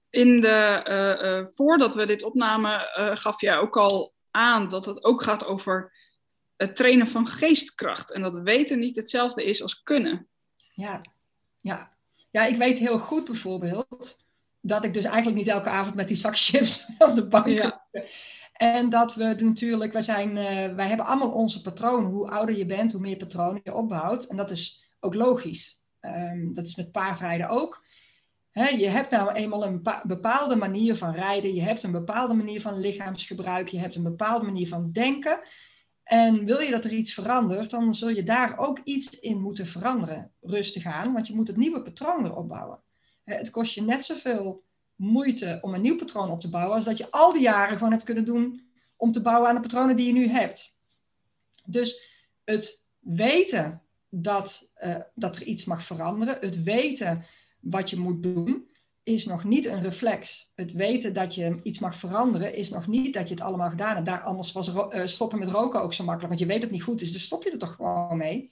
In 0.09 0.41
de, 0.41 0.85
uh, 0.87 1.29
uh, 1.29 1.45
voordat 1.53 1.95
we 1.95 2.05
dit 2.05 2.23
opnamen, 2.23 2.89
uh, 2.99 3.15
gaf 3.15 3.41
jij 3.41 3.57
ook 3.57 3.77
al 3.77 4.13
aan 4.31 4.69
dat 4.69 4.85
het 4.85 5.03
ook 5.03 5.23
gaat 5.23 5.45
over 5.45 5.93
het 6.55 6.75
trainen 6.75 7.07
van 7.07 7.27
geestkracht. 7.27 8.11
En 8.11 8.21
dat 8.21 8.37
weten 8.37 8.79
niet 8.79 8.95
hetzelfde 8.95 9.45
is 9.45 9.61
als 9.61 9.83
kunnen. 9.83 10.27
Ja, 10.73 11.01
ja. 11.61 11.91
ja 12.31 12.45
ik 12.45 12.57
weet 12.57 12.79
heel 12.79 12.99
goed 12.99 13.25
bijvoorbeeld 13.25 14.25
dat 14.61 14.83
ik 14.83 14.93
dus 14.93 15.05
eigenlijk 15.05 15.37
niet 15.37 15.47
elke 15.47 15.69
avond 15.69 15.95
met 15.95 16.07
die 16.07 16.17
zak 16.17 16.37
chips 16.37 16.85
op 16.97 17.15
de 17.15 17.27
bank 17.27 17.47
ja. 17.47 17.87
En 18.57 18.89
dat 18.89 19.15
we 19.15 19.35
natuurlijk, 19.39 19.93
wij, 19.93 20.01
zijn, 20.01 20.29
uh, 20.29 20.75
wij 20.75 20.87
hebben 20.87 21.05
allemaal 21.05 21.31
onze 21.31 21.61
patronen. 21.61 22.11
Hoe 22.11 22.29
ouder 22.29 22.57
je 22.57 22.65
bent, 22.65 22.91
hoe 22.91 23.01
meer 23.01 23.17
patronen 23.17 23.61
je 23.63 23.73
opbouwt. 23.73 24.25
En 24.25 24.37
dat 24.37 24.51
is 24.51 24.89
ook 24.99 25.13
logisch. 25.13 25.81
Um, 26.01 26.53
dat 26.53 26.65
is 26.65 26.75
met 26.75 26.91
paardrijden 26.91 27.49
ook. 27.49 27.85
Je 28.77 28.87
hebt 28.87 29.11
nou 29.11 29.31
eenmaal 29.31 29.65
een 29.65 29.81
bepaalde 30.03 30.55
manier 30.55 30.95
van 30.95 31.13
rijden. 31.13 31.53
Je 31.53 31.61
hebt 31.61 31.83
een 31.83 31.91
bepaalde 31.91 32.33
manier 32.33 32.61
van 32.61 32.79
lichaamsgebruik. 32.79 33.67
Je 33.67 33.79
hebt 33.79 33.95
een 33.95 34.03
bepaalde 34.03 34.45
manier 34.45 34.67
van 34.67 34.91
denken. 34.91 35.39
En 36.03 36.45
wil 36.45 36.59
je 36.59 36.71
dat 36.71 36.85
er 36.85 36.91
iets 36.91 37.13
verandert, 37.13 37.69
dan 37.69 37.95
zul 37.95 38.09
je 38.09 38.23
daar 38.23 38.57
ook 38.57 38.79
iets 38.83 39.19
in 39.19 39.41
moeten 39.41 39.67
veranderen. 39.67 40.31
Rustig 40.41 40.85
aan, 40.85 41.13
want 41.13 41.27
je 41.27 41.35
moet 41.35 41.47
het 41.47 41.57
nieuwe 41.57 41.81
patroon 41.81 42.23
weer 42.23 42.35
opbouwen. 42.35 42.79
Het 43.23 43.49
kost 43.49 43.73
je 43.73 43.81
net 43.81 44.05
zoveel 44.05 44.63
moeite 44.97 45.59
om 45.61 45.73
een 45.73 45.81
nieuw 45.81 45.95
patroon 45.95 46.29
op 46.29 46.39
te 46.39 46.49
bouwen, 46.49 46.75
als 46.75 46.85
dat 46.85 46.97
je 46.97 47.11
al 47.11 47.33
die 47.33 47.41
jaren 47.41 47.77
gewoon 47.77 47.91
hebt 47.91 48.03
kunnen 48.03 48.25
doen 48.25 48.61
om 48.95 49.11
te 49.11 49.21
bouwen 49.21 49.49
aan 49.49 49.55
de 49.55 49.61
patronen 49.61 49.95
die 49.95 50.07
je 50.07 50.13
nu 50.13 50.27
hebt. 50.27 50.75
Dus 51.65 52.03
het 52.43 52.83
weten 52.99 53.81
dat, 54.09 54.71
uh, 54.83 54.95
dat 55.15 55.35
er 55.35 55.43
iets 55.43 55.65
mag 55.65 55.83
veranderen, 55.83 56.37
het 56.39 56.63
weten 56.63 57.25
wat 57.59 57.89
je 57.89 57.97
moet 57.97 58.23
doen, 58.23 58.67
is 59.03 59.25
nog 59.25 59.43
niet 59.43 59.65
een 59.65 59.81
reflex. 59.81 60.51
Het 60.55 60.71
weten 60.71 61.13
dat 61.13 61.35
je 61.35 61.59
iets 61.63 61.79
mag 61.79 61.95
veranderen, 61.95 62.55
is 62.55 62.69
nog 62.69 62.87
niet 62.87 63.13
dat 63.13 63.27
je 63.27 63.33
het 63.33 63.43
allemaal 63.43 63.69
gedaan 63.69 63.93
hebt. 63.93 64.05
Daar, 64.05 64.21
anders 64.21 64.51
was 64.51 64.67
uh, 64.69 65.05
stoppen 65.05 65.39
met 65.39 65.49
roken 65.49 65.81
ook 65.81 65.93
zo 65.93 66.03
makkelijk, 66.03 66.29
want 66.29 66.39
je 66.39 66.53
weet 66.53 66.61
het 66.61 66.71
niet 66.71 66.83
goed 66.83 67.01
is, 67.01 67.13
dus 67.13 67.23
stop 67.23 67.43
je 67.43 67.51
er 67.51 67.57
toch 67.57 67.75
gewoon 67.75 68.17
mee. 68.17 68.51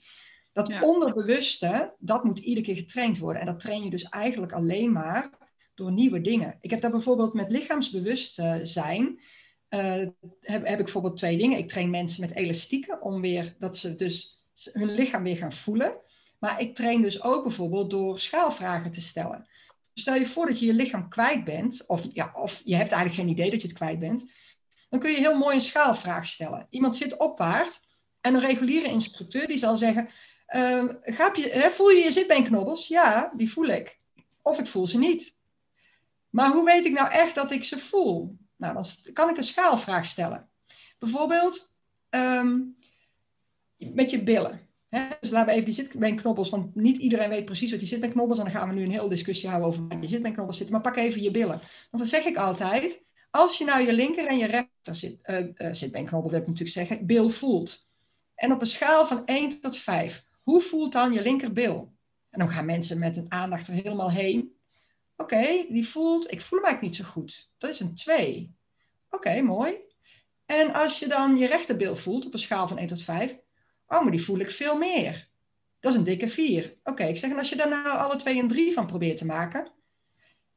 Dat 0.52 0.80
onderbewuste, 0.80 1.94
dat 1.98 2.24
moet 2.24 2.38
iedere 2.38 2.66
keer 2.66 2.76
getraind 2.76 3.18
worden. 3.18 3.40
En 3.40 3.46
dat 3.46 3.60
train 3.60 3.84
je 3.84 3.90
dus 3.90 4.08
eigenlijk 4.08 4.52
alleen 4.52 4.92
maar 4.92 5.30
door 5.76 5.92
nieuwe 5.92 6.20
dingen. 6.20 6.58
Ik 6.60 6.70
heb 6.70 6.80
daar 6.80 6.90
bijvoorbeeld 6.90 7.34
met 7.34 7.50
lichaamsbewustzijn, 7.50 9.20
uh, 9.70 9.94
heb, 10.40 10.66
heb 10.66 10.78
ik 10.78 10.84
bijvoorbeeld 10.84 11.16
twee 11.16 11.36
dingen. 11.36 11.58
Ik 11.58 11.68
train 11.68 11.90
mensen 11.90 12.20
met 12.20 12.34
elastieken, 12.34 13.02
om 13.02 13.20
weer, 13.20 13.54
dat 13.58 13.76
ze 13.76 13.94
dus 13.94 14.42
hun 14.72 14.90
lichaam 14.90 15.22
weer 15.22 15.36
gaan 15.36 15.52
voelen. 15.52 15.94
Maar 16.38 16.60
ik 16.60 16.74
train 16.74 17.02
dus 17.02 17.22
ook 17.22 17.42
bijvoorbeeld 17.42 17.90
door 17.90 18.18
schaalvragen 18.18 18.90
te 18.90 19.00
stellen. 19.00 19.48
Stel 19.94 20.14
je 20.14 20.26
voor 20.26 20.46
dat 20.46 20.58
je 20.58 20.66
je 20.66 20.74
lichaam 20.74 21.08
kwijt 21.08 21.44
bent, 21.44 21.86
of, 21.86 22.06
ja, 22.12 22.30
of 22.34 22.62
je 22.64 22.76
hebt 22.76 22.92
eigenlijk 22.92 23.20
geen 23.20 23.38
idee 23.38 23.50
dat 23.50 23.60
je 23.60 23.68
het 23.68 23.76
kwijt 23.76 23.98
bent, 23.98 24.24
dan 24.88 25.00
kun 25.00 25.10
je 25.10 25.16
heel 25.16 25.38
mooi 25.38 25.54
een 25.54 25.60
schaalvraag 25.60 26.26
stellen. 26.26 26.66
Iemand 26.70 26.96
zit 26.96 27.16
op 27.16 27.36
paard 27.36 27.80
en 28.20 28.34
een 28.34 28.40
reguliere 28.40 28.88
instructeur 28.88 29.46
die 29.46 29.58
zal 29.58 29.76
zeggen, 29.76 30.08
uh, 30.54 30.84
je, 31.32 31.48
hè, 31.52 31.70
voel 31.70 31.90
je 31.90 32.04
je 32.04 32.12
zitbeenknobbels? 32.12 32.88
Ja, 32.88 33.32
die 33.36 33.52
voel 33.52 33.66
ik. 33.66 33.98
Of 34.42 34.58
ik 34.58 34.66
voel 34.66 34.86
ze 34.86 34.98
niet. 34.98 35.35
Maar 36.36 36.52
hoe 36.52 36.64
weet 36.64 36.84
ik 36.84 36.92
nou 36.92 37.10
echt 37.10 37.34
dat 37.34 37.52
ik 37.52 37.64
ze 37.64 37.78
voel? 37.78 38.36
Nou, 38.56 38.74
dan 38.74 38.84
kan 39.12 39.28
ik 39.28 39.36
een 39.36 39.44
schaalvraag 39.44 40.06
stellen. 40.06 40.48
Bijvoorbeeld 40.98 41.72
um, 42.10 42.76
met 43.76 44.10
je 44.10 44.22
billen. 44.22 44.60
Dus 45.20 45.30
laten 45.30 45.46
we 45.46 45.52
even 45.52 45.64
die 45.64 45.74
zitbeenknobbels, 45.74 46.50
want 46.50 46.74
niet 46.74 46.96
iedereen 46.96 47.28
weet 47.28 47.44
precies 47.44 47.70
wat 47.70 47.78
die 47.78 47.88
zitbeenknobbels 47.88 48.38
En 48.38 48.44
dan 48.44 48.52
gaan 48.52 48.68
we 48.68 48.74
nu 48.74 48.82
een 48.82 48.90
hele 48.90 49.08
discussie 49.08 49.48
houden 49.48 49.68
over 49.68 49.86
waar 49.86 50.00
die 50.00 50.08
zitbeenknobbels 50.08 50.56
zitten. 50.56 50.74
Maar 50.74 50.92
pak 50.92 50.96
even 50.96 51.22
je 51.22 51.30
billen. 51.30 51.60
Want 51.90 52.02
dan 52.02 52.06
zeg 52.06 52.24
ik 52.24 52.36
altijd, 52.36 53.02
als 53.30 53.58
je 53.58 53.64
nou 53.64 53.86
je 53.86 53.92
linker 53.92 54.26
en 54.26 54.38
je 54.38 54.46
rechter 54.46 54.96
zit, 54.96 55.18
uh, 55.24 55.46
uh, 55.56 55.68
zitbeenknobbel 55.72 56.30
wil 56.30 56.40
ik 56.40 56.46
natuurlijk 56.46 56.76
zeggen, 56.76 57.06
bil 57.06 57.28
voelt. 57.28 57.86
En 58.34 58.52
op 58.52 58.60
een 58.60 58.66
schaal 58.66 59.06
van 59.06 59.24
1 59.24 59.60
tot 59.60 59.76
5, 59.76 60.24
hoe 60.42 60.60
voelt 60.60 60.92
dan 60.92 61.12
je 61.12 61.22
linkerbil? 61.22 61.94
En 62.30 62.38
dan 62.38 62.50
gaan 62.50 62.64
mensen 62.64 62.98
met 62.98 63.16
een 63.16 63.32
aandacht 63.32 63.68
er 63.68 63.74
helemaal 63.74 64.10
heen. 64.10 64.55
Oké, 65.16 65.66
die 65.68 65.88
voelt, 65.88 66.32
ik 66.32 66.40
voel 66.40 66.58
hem 66.58 66.68
eigenlijk 66.68 66.98
niet 66.98 67.06
zo 67.06 67.12
goed. 67.12 67.50
Dat 67.58 67.70
is 67.70 67.80
een 67.80 67.94
2. 67.94 68.54
Oké, 69.10 69.40
mooi. 69.40 69.74
En 70.46 70.72
als 70.72 70.98
je 70.98 71.06
dan 71.06 71.36
je 71.36 71.46
rechterbil 71.46 71.96
voelt 71.96 72.26
op 72.26 72.32
een 72.32 72.38
schaal 72.38 72.68
van 72.68 72.78
1 72.78 72.86
tot 72.86 73.02
5, 73.02 73.38
oh, 73.86 74.02
maar 74.02 74.10
die 74.10 74.24
voel 74.24 74.38
ik 74.38 74.50
veel 74.50 74.76
meer. 74.76 75.28
Dat 75.80 75.92
is 75.92 75.98
een 75.98 76.04
dikke 76.04 76.28
4. 76.28 76.72
Oké, 76.82 77.04
ik 77.04 77.16
zeg, 77.16 77.30
en 77.30 77.38
als 77.38 77.48
je 77.48 77.56
daar 77.56 77.68
nou 77.68 77.98
alle 77.98 78.16
twee 78.16 78.38
een 78.38 78.48
3 78.48 78.72
van 78.72 78.86
probeert 78.86 79.16
te 79.16 79.26
maken, 79.26 79.72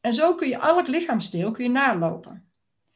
en 0.02 0.14
zo 0.14 0.36
kun 0.36 0.48
je 0.48 0.60
al 0.60 0.78
het 0.78 0.88
lichaamsdeel 0.88 1.52
kun 1.52 1.64
je 1.64 1.70
nalopen. 1.70 2.52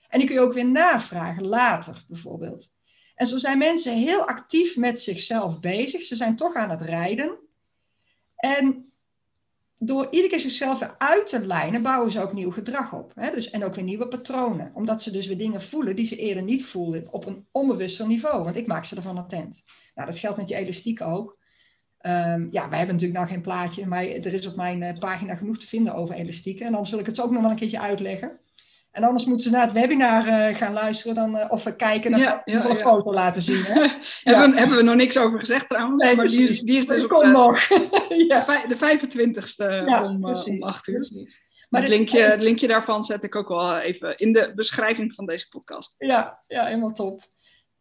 En 0.07 0.19
die 0.19 0.27
kun 0.27 0.37
je 0.37 0.41
ook 0.41 0.53
weer 0.53 0.69
navragen 0.69 1.47
later, 1.47 2.03
bijvoorbeeld. 2.07 2.71
En 3.15 3.27
zo 3.27 3.37
zijn 3.37 3.57
mensen 3.57 3.97
heel 3.97 4.27
actief 4.27 4.75
met 4.75 5.01
zichzelf 5.01 5.59
bezig. 5.59 6.03
Ze 6.03 6.15
zijn 6.15 6.35
toch 6.35 6.55
aan 6.55 6.69
het 6.69 6.81
rijden. 6.81 7.39
En 8.35 8.92
door 9.85 10.07
iedere 10.09 10.29
keer 10.29 10.39
zichzelf 10.39 10.81
uit 10.97 11.27
te 11.27 11.45
lijnen, 11.45 11.81
bouwen 11.81 12.11
ze 12.11 12.21
ook 12.21 12.33
nieuw 12.33 12.51
gedrag 12.51 12.93
op. 12.93 13.11
Hè? 13.15 13.31
Dus, 13.31 13.49
en 13.49 13.63
ook 13.63 13.75
weer 13.75 13.83
nieuwe 13.83 14.07
patronen. 14.07 14.71
Omdat 14.73 15.01
ze 15.01 15.11
dus 15.11 15.27
weer 15.27 15.37
dingen 15.37 15.61
voelen 15.61 15.95
die 15.95 16.05
ze 16.05 16.15
eerder 16.15 16.43
niet 16.43 16.65
voelden 16.65 17.07
op 17.11 17.25
een 17.25 17.45
onbewuster 17.51 18.07
niveau. 18.07 18.43
Want 18.43 18.57
ik 18.57 18.67
maak 18.67 18.85
ze 18.85 18.95
ervan 18.95 19.17
attent. 19.17 19.63
Nou, 19.95 20.07
dat 20.07 20.17
geldt 20.17 20.37
met 20.37 20.47
die 20.47 20.57
elastiek 20.57 21.01
ook. 21.01 21.41
Um, 22.05 22.47
ja, 22.51 22.69
wij 22.69 22.77
hebben 22.77 22.95
natuurlijk 22.95 23.19
nog 23.19 23.29
geen 23.29 23.41
plaatje, 23.41 23.85
maar 23.85 24.03
er 24.03 24.33
is 24.33 24.47
op 24.47 24.55
mijn 24.55 24.81
uh, 24.81 24.99
pagina 24.99 25.35
genoeg 25.35 25.57
te 25.57 25.67
vinden 25.67 25.93
over 25.93 26.15
elastieken. 26.15 26.65
En 26.65 26.71
dan 26.71 26.85
zul 26.85 26.99
ik 26.99 27.05
het 27.05 27.21
ook 27.21 27.31
nog 27.31 27.41
wel 27.41 27.49
een 27.49 27.55
keertje 27.55 27.79
uitleggen. 27.79 28.39
En 28.93 29.03
anders 29.03 29.25
moeten 29.25 29.45
ze 29.45 29.51
naar 29.51 29.61
het 29.61 29.71
webinar 29.71 30.27
uh, 30.27 30.55
gaan 30.55 30.73
luisteren 30.73 31.15
dan, 31.15 31.35
uh, 31.35 31.45
of 31.47 31.63
we 31.63 31.75
kijken 31.75 32.11
dan 32.11 32.19
ja, 32.19 32.41
ja, 32.45 32.69
een 32.69 32.77
foto 32.77 33.13
laten 33.13 33.41
zien. 33.41 33.63
Hè? 33.63 33.73
hebben, 34.23 34.51
we, 34.51 34.57
hebben 34.57 34.77
we 34.77 34.83
nog 34.83 34.95
niks 34.95 35.17
over 35.17 35.39
gezegd 35.39 35.69
trouwens, 35.69 36.03
nee, 36.03 36.15
maar 36.15 36.27
die 36.27 36.43
is, 36.43 36.61
die 36.61 36.77
is 36.77 36.87
dus 36.87 37.03
op 37.03 37.23
nog. 37.23 37.67
de 37.67 38.77
25ste 38.79 39.87
om, 40.03 40.25
om 40.25 40.63
8 40.63 40.87
uur. 40.87 40.97
Precies. 40.97 41.41
Maar 41.69 41.81
het 41.81 41.89
linkje, 41.89 42.19
het 42.19 42.41
linkje 42.41 42.67
daarvan 42.67 43.03
zet 43.03 43.23
ik 43.23 43.35
ook 43.35 43.47
wel 43.47 43.77
even 43.77 44.17
in 44.17 44.33
de 44.33 44.51
beschrijving 44.55 45.13
van 45.13 45.25
deze 45.25 45.47
podcast. 45.49 45.95
Ja, 45.97 46.43
ja 46.47 46.65
helemaal 46.65 46.93
top. 46.93 47.21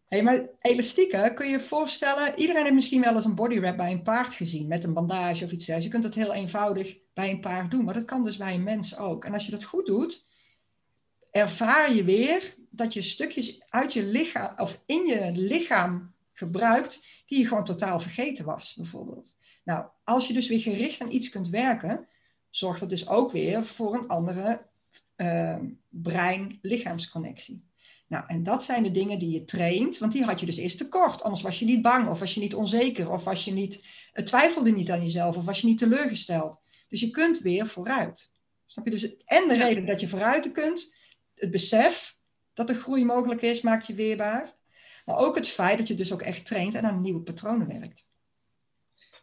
Hey, 0.09 0.23
maar 0.23 0.49
elastieken, 0.61 1.35
kun 1.35 1.47
je 1.47 1.53
je 1.53 1.61
voorstellen, 1.61 2.33
iedereen 2.37 2.63
heeft 2.63 2.75
misschien 2.75 3.03
wel 3.03 3.15
eens 3.15 3.25
een 3.25 3.35
bodywrap 3.35 3.77
bij 3.77 3.91
een 3.91 4.03
paard 4.03 4.35
gezien 4.35 4.69
met 4.69 4.85
een 4.85 4.93
bandage 4.93 5.45
of 5.45 5.51
iets 5.51 5.67
dergelijks. 5.67 5.85
Je 5.85 5.91
kunt 5.91 6.05
het 6.05 6.15
heel 6.15 6.35
eenvoudig 6.35 6.99
bij 7.15 7.31
een 7.31 7.41
paard 7.41 7.71
doen, 7.71 7.85
maar 7.85 7.95
dat 7.95 8.05
kan 8.05 8.25
dus 8.25 8.37
bij 8.37 8.55
een 8.55 8.63
mens 8.63 8.99
ook. 8.99 9.25
En 9.25 9.33
als 9.33 9.45
je 9.45 9.51
dat 9.51 9.65
goed 9.65 9.87
doet, 9.87 10.25
ervaar 11.33 11.95
je 11.95 12.05
weer 12.05 12.55
dat 12.71 12.93
je 12.93 13.03
stukjes 13.03 13.63
uit 13.69 13.93
je 13.93 14.05
lichaam 14.05 14.59
of 14.59 14.83
in 14.87 15.07
je 15.07 15.33
lichaam 15.35 16.15
gebruikt 16.33 17.07
die 17.27 17.39
je 17.39 17.47
gewoon 17.47 17.65
totaal 17.65 18.01
vergeten 18.01 18.45
was, 18.45 18.75
bijvoorbeeld. 18.75 19.37
Nou, 19.65 19.87
als 20.05 20.27
je 20.27 20.33
dus 20.33 20.49
weer 20.49 20.61
gericht 20.61 21.01
aan 21.01 21.11
iets 21.11 21.29
kunt 21.29 21.49
werken, 21.49 22.07
zorgt 22.51 22.81
dat 22.81 22.89
dus 22.89 23.09
ook 23.09 23.33
weer 23.33 23.67
voor 23.67 23.95
een 23.95 24.09
andere 24.09 24.67
uh, 25.17 25.59
brein-lichaamsconnectie. 25.89 27.71
Nou, 28.07 28.25
en 28.27 28.43
dat 28.43 28.65
zijn 28.65 28.83
de 28.83 28.91
dingen 28.91 29.19
die 29.19 29.31
je 29.31 29.45
traint, 29.45 29.99
want 29.99 30.13
die 30.13 30.25
had 30.25 30.41
je 30.41 30.47
dus 30.47 30.57
eerst 30.57 30.79
tekort. 30.79 31.23
Anders 31.23 31.43
was 31.43 31.59
je 31.59 31.65
niet 31.65 31.83
bang, 31.83 32.09
of 32.09 32.21
was 32.21 32.35
je 32.35 32.41
niet 32.41 32.55
onzeker, 32.55 33.11
of 33.11 33.25
was 33.25 33.45
je 33.45 33.53
niet, 33.53 33.85
uh, 34.15 34.25
twijfelde 34.25 34.73
niet 34.73 34.91
aan 34.91 35.03
jezelf, 35.03 35.37
of 35.37 35.45
was 35.45 35.61
je 35.61 35.67
niet 35.67 35.79
teleurgesteld. 35.79 36.61
Dus 36.89 37.01
je 37.01 37.11
kunt 37.11 37.39
weer 37.39 37.67
vooruit. 37.67 38.31
Snap 38.67 38.85
je? 38.85 38.91
Dus, 38.91 39.17
en 39.25 39.49
de 39.49 39.55
reden 39.55 39.87
dat 39.87 40.01
je 40.01 40.09
vooruit 40.09 40.53
kunt, 40.53 40.95
het 41.43 41.51
besef 41.51 42.17
dat 42.55 42.69
er 42.69 42.75
groei 42.75 43.05
mogelijk 43.05 43.43
is, 43.43 43.61
maakt 43.61 43.87
je 43.87 43.95
weerbaar. 43.95 44.55
Maar 45.05 45.17
ook 45.17 45.35
het 45.35 45.49
feit 45.49 45.79
dat 45.79 45.89
je 45.89 45.95
dus 45.95 46.13
ook 46.13 46.23
echt 46.23 46.47
traint 46.47 46.75
en 46.75 46.85
aan 46.85 47.01
nieuwe 47.01 47.21
patronen 47.21 47.81
werkt. 47.81 48.05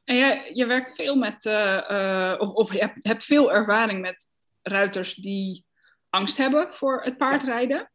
En 0.03 0.15
je, 0.15 0.51
je 0.53 0.65
werkt 0.65 0.95
veel 0.95 1.15
met, 1.15 1.45
uh, 1.45 1.87
uh, 1.91 2.35
of, 2.39 2.49
of 2.51 2.73
je 2.73 2.79
hebt, 2.79 3.07
hebt, 3.07 3.23
veel 3.23 3.53
ervaring 3.53 4.01
met 4.01 4.29
ruiters 4.61 5.13
die 5.13 5.65
angst 6.09 6.37
hebben 6.37 6.73
voor 6.73 7.03
het 7.03 7.17
paardrijden. 7.17 7.91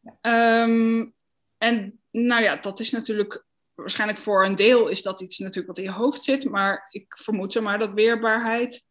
Ja. 0.00 0.62
Um, 0.62 1.14
en 1.58 2.00
nou 2.10 2.42
ja, 2.42 2.56
dat 2.56 2.80
is 2.80 2.90
natuurlijk 2.90 3.44
waarschijnlijk 3.74 4.18
voor 4.18 4.44
een 4.44 4.56
deel 4.56 4.88
is 4.88 5.02
dat 5.02 5.20
iets 5.20 5.38
natuurlijk 5.38 5.66
wat 5.66 5.78
in 5.78 5.92
je 5.92 5.98
hoofd 5.98 6.22
zit, 6.22 6.44
maar 6.44 6.88
ik 6.90 7.16
vermoed 7.22 7.52
zomaar 7.52 7.78
dat 7.78 7.92
weerbaarheid 7.92 8.84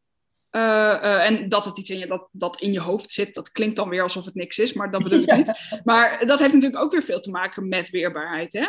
uh, 0.51 0.61
uh, 0.61 1.25
en 1.25 1.49
dat 1.49 1.65
het 1.65 1.77
iets 1.77 1.89
in 1.89 1.99
je, 1.99 2.07
dat, 2.07 2.29
dat 2.31 2.59
in 2.59 2.71
je 2.71 2.79
hoofd 2.79 3.11
zit, 3.11 3.33
dat 3.33 3.51
klinkt 3.51 3.75
dan 3.75 3.89
weer 3.89 4.03
alsof 4.03 4.25
het 4.25 4.35
niks 4.35 4.57
is, 4.57 4.73
maar 4.73 4.91
dat 4.91 5.03
bedoel 5.03 5.21
ik 5.21 5.35
niet. 5.35 5.81
Maar 5.83 6.25
dat 6.25 6.39
heeft 6.39 6.53
natuurlijk 6.53 6.83
ook 6.83 6.91
weer 6.91 7.03
veel 7.03 7.19
te 7.19 7.29
maken 7.29 7.67
met 7.67 7.89
weerbaarheid, 7.89 8.53
hè? 8.53 8.65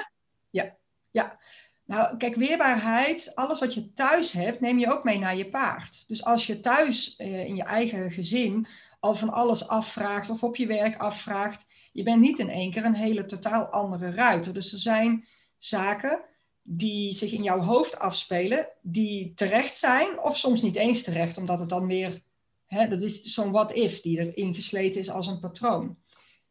Ja, 0.50 0.76
ja. 1.10 1.38
Nou, 1.84 2.16
kijk, 2.16 2.34
weerbaarheid, 2.34 3.32
alles 3.34 3.60
wat 3.60 3.74
je 3.74 3.92
thuis 3.92 4.32
hebt, 4.32 4.60
neem 4.60 4.78
je 4.78 4.92
ook 4.92 5.04
mee 5.04 5.18
naar 5.18 5.36
je 5.36 5.48
paard. 5.48 6.04
Dus 6.06 6.24
als 6.24 6.46
je 6.46 6.60
thuis 6.60 7.14
uh, 7.18 7.44
in 7.44 7.56
je 7.56 7.62
eigen 7.62 8.10
gezin 8.10 8.66
al 9.00 9.14
van 9.14 9.30
alles 9.30 9.68
afvraagt 9.68 10.30
of 10.30 10.42
op 10.42 10.56
je 10.56 10.66
werk 10.66 10.96
afvraagt, 10.96 11.66
je 11.92 12.02
bent 12.02 12.20
niet 12.20 12.38
in 12.38 12.50
één 12.50 12.70
keer 12.70 12.84
een 12.84 12.94
hele 12.94 13.24
totaal 13.24 13.66
andere 13.66 14.10
ruiter. 14.10 14.54
Dus 14.54 14.72
er 14.72 14.78
zijn 14.78 15.26
zaken 15.56 16.20
die 16.62 17.14
zich 17.14 17.32
in 17.32 17.42
jouw 17.42 17.60
hoofd 17.60 17.98
afspelen, 17.98 18.68
die 18.82 19.34
terecht 19.34 19.76
zijn, 19.76 20.20
of 20.20 20.36
soms 20.36 20.62
niet 20.62 20.76
eens 20.76 21.02
terecht, 21.02 21.36
omdat 21.36 21.60
het 21.60 21.68
dan 21.68 21.86
weer, 21.86 22.22
hè, 22.66 22.88
dat 22.88 23.00
is 23.00 23.22
zo'n 23.22 23.50
what-if 23.50 24.00
die 24.00 24.18
erin 24.18 24.54
gesleten 24.54 25.00
is 25.00 25.10
als 25.10 25.26
een 25.26 25.40
patroon. 25.40 25.98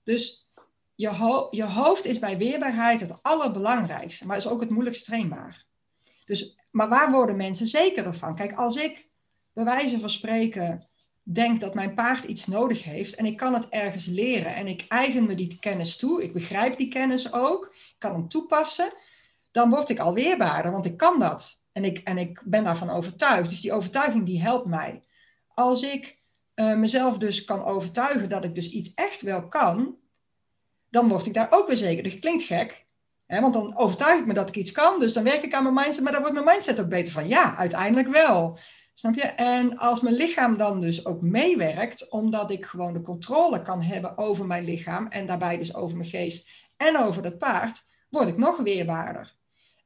Dus 0.04 0.52
je, 0.96 1.48
je 1.52 1.64
hoofd 1.64 2.06
is 2.06 2.20
bij 2.20 2.38
weerbaarheid 2.38 3.00
het 3.00 3.24
allerbelangrijkste, 3.24 4.26
maar 4.26 4.38
is 4.38 4.48
ook 4.48 4.60
het 4.60 4.70
moeilijkst 4.70 5.06
trainbaar. 5.06 5.66
Dus, 6.26 6.58
maar 6.72 6.90
waar 6.90 7.12
worden 7.12 7.36
mensen 7.36 7.68
zeker 7.68 8.14
van? 8.14 8.36
Kijk, 8.36 8.54
als 8.54 8.76
ik 8.76 9.10
bij 9.54 9.64
wijze 9.64 10.00
van 10.00 10.10
spreken 10.10 10.88
denk 11.24 11.60
dat 11.60 11.74
mijn 11.74 11.94
paard 11.94 12.24
iets 12.24 12.48
nodig 12.48 12.84
heeft 12.84 13.16
en 13.16 13.26
ik 13.26 13.38
kan 13.38 13.54
het 13.54 13.70
ergens 13.70 14.06
leren 14.06 14.56
en 14.56 14.68
ik 14.68 14.86
eigen 14.88 15.26
me 15.26 15.36
die 15.36 15.58
kennis 15.60 15.96
toe, 15.96 16.24
ik 16.24 16.34
begrijp 16.34 16.78
die 16.78 16.88
kennis 16.88 17.34
ook, 17.34 17.66
ik 17.66 17.96
kan 17.98 18.12
hem 18.12 18.28
toepassen, 18.28 18.94
dan 19.52 19.70
word 19.70 19.90
ik 19.90 20.00
al 20.00 20.14
weerbaarder, 20.14 20.72
want 20.72 20.86
ik 20.86 20.98
kan 20.98 21.20
dat. 21.20 21.64
En 21.72 21.86
ik, 21.86 21.98
en 21.98 22.18
ik 22.18 22.42
ben 22.46 22.64
daarvan 22.64 22.90
overtuigd. 22.90 23.50
Dus 23.50 23.62
die 23.62 23.74
overtuiging 23.74 24.26
die 24.26 24.42
helpt 24.42 24.66
mij. 24.66 25.04
Als 25.54 25.82
ik 25.82 26.20
uh, 26.56 26.76
mezelf 26.76 27.18
dus 27.18 27.46
kan 27.46 27.64
overtuigen 27.64 28.30
dat 28.30 28.44
ik 28.44 28.56
dus 28.56 28.70
iets 28.70 28.94
echt 28.94 29.22
wel 29.22 29.48
kan, 29.48 29.98
dan 30.90 31.08
word 31.08 31.26
ik 31.26 31.34
daar 31.34 31.48
ook 31.52 31.68
weer 31.68 31.78
zeker. 31.78 32.04
Dat 32.04 32.20
klinkt 32.20 32.44
gek, 32.44 32.86
hè? 33.26 33.42
want 33.42 33.54
dan 33.54 33.78
overtuig 33.78 34.20
ik 34.20 34.26
me 34.26 34.34
dat 34.34 34.50
ik 34.50 34.56
iets 34.56 34.72
kan, 34.72 35.00
dus 35.00 35.14
dan 35.14 35.24
werk 35.24 35.44
ik 35.44 35.54
aan 35.54 35.64
mijn 35.64 35.76
mindset, 35.76 36.04
maar 36.04 36.12
dan 36.12 36.22
wordt 36.22 36.36
mijn 36.36 36.50
mindset 36.50 36.80
ook 36.80 36.90
beter 36.90 37.14
van. 37.14 37.28
Ja, 37.28 37.56
uiteindelijk 37.56 38.08
wel. 38.08 38.60
Snap 38.94 39.16
je? 39.16 39.22
En 39.22 39.78
als 39.78 40.02
mijn 40.02 40.16
lichaam 40.16 40.58
dan 40.58 40.82
dus 40.82 41.06
ook 41.06 41.22
meewerkt, 41.22 42.10
omdat 42.10 42.52
ik 42.52 42.66
gewoon 42.66 42.94
de 42.94 43.02
controle 43.02 43.62
kan 43.62 43.82
hebben 43.82 44.18
over 44.18 44.46
mijn 44.46 44.64
lichaam 44.64 45.08
en 45.08 45.26
daarbij 45.26 45.58
dus 45.58 45.76
over 45.76 45.98
mijn 45.98 46.10
geest 46.10 46.50
en 46.78 46.98
over 46.98 47.22
dat 47.22 47.38
paard, 47.38 47.86
word 48.10 48.28
ik 48.28 48.38
nog 48.38 48.58
weerbaarder. 48.58 49.38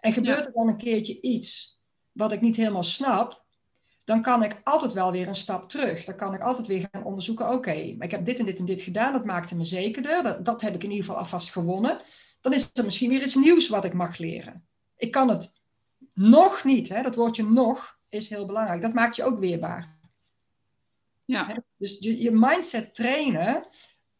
En 0.04 0.13
gebeurt 0.13 0.46
er 0.46 0.52
dan 0.54 0.68
een 0.68 0.78
keertje 0.78 1.22
iets 1.22 1.80
wat 2.12 2.32
ik 2.32 2.42
niet 2.42 2.56
helemaal 2.56 2.84
snap, 2.84 3.44
dan 4.06 4.22
kan 4.22 4.44
ik 4.44 4.58
altijd 4.63 4.94
wel 4.94 5.12
weer 5.12 5.28
een 5.28 5.36
stap 5.36 5.70
terug. 5.70 6.06
Dan 6.06 6.16
kan 6.16 6.34
ik 6.34 6.42
altijd 6.42 6.68
weer 6.68 6.88
gaan 6.92 7.04
onderzoeken, 7.04 7.50
oké, 7.50 7.72
ik 7.72 8.12
heb 8.12 8.26
dit 8.26 8.39
en 8.39 8.46
dit 8.46 8.60
en 8.60 8.66
dit 8.66 8.82
gedaan, 8.82 9.13
dat 9.13 9.26
maakte 9.26 9.56
me 9.56 9.66
zekerder, 9.66 10.24
dat, 10.24 10.46
dat 10.46 10.62
heb 10.62 10.76
ik 10.76 10.84
in 10.84 10.89
ieder 10.89 11.06
geval 11.06 11.20
alvast 11.20 11.52
gewonnen. 11.52 12.02
Dan 12.42 12.54
is 12.54 12.70
er 12.74 12.84
misschien 12.84 13.10
weer 13.10 13.22
iets 13.22 13.36
nieuws 13.36 13.70
wat 13.70 13.86
ik 13.86 13.94
mag 13.94 14.18
leren. 14.18 14.68
Ik 14.98 15.12
kan 15.12 15.30
het 15.30 15.54
nog 16.13 16.63
niet, 16.63 16.89
hè, 16.89 17.02
dat 17.02 17.16
woordje 17.16 17.44
nog 17.44 18.00
is 18.10 18.30
heel 18.30 18.46
belangrijk. 18.46 18.82
Dat 18.82 18.94
maakt 18.94 19.16
je 19.16 19.24
ook 19.24 19.39
weerbaar. 19.39 19.98
Ja. 21.26 21.63
Dus 21.78 21.98
je, 22.00 22.22
je 22.22 22.32
mindset 22.32 22.96
trainen, 22.96 23.68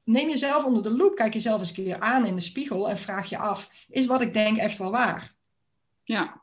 neem 0.04 0.30
jezelf 0.30 0.66
onder 0.66 0.84
de 0.84 0.92
loep, 0.92 1.16
kijk 1.16 1.34
jezelf 1.34 1.60
eens 1.60 1.70
een 1.70 1.84
keer 1.84 2.00
aan 2.00 2.26
in 2.26 2.36
de 2.36 2.42
spiegel 2.42 2.90
en 2.90 2.98
vraag 2.98 3.30
je 3.30 3.38
af, 3.38 3.70
is 3.90 4.06
wat 4.06 4.22
ik 4.22 4.34
denk 4.34 4.58
echt 4.58 4.78
wel 4.78 4.92
waar? 4.92 5.42
Ja. 6.04 6.42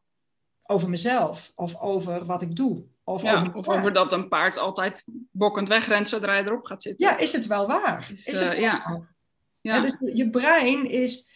Over 0.63 0.89
mezelf 0.89 1.53
of 1.55 1.81
over 1.81 2.25
wat 2.25 2.43
ik 2.43 2.57
doe. 2.57 2.85
Of, 3.05 3.25
over, 3.25 3.55
of 3.55 3.69
over 3.69 3.93
dat 3.93 4.13
een 4.13 4.29
paard 4.29 4.57
altijd 4.57 5.05
bokkend 5.31 5.69
wegrent 5.69 6.09
zodra 6.09 6.37
je 6.37 6.45
erop 6.45 6.65
gaat 6.65 6.83
zitten. 6.83 7.09
Ja, 7.09 7.19
is 7.19 7.33
het 7.33 7.47
wel 7.47 7.67
waar? 7.67 8.07
Dus, 8.09 8.25
is 8.25 8.39
het 8.39 8.53
uh, 8.53 8.61
ja. 8.61 8.83
Waar? 8.89 9.15
ja. 9.61 9.81
dus 9.81 9.97
je 10.15 10.31
brein 10.31 10.91
is, 10.91 11.29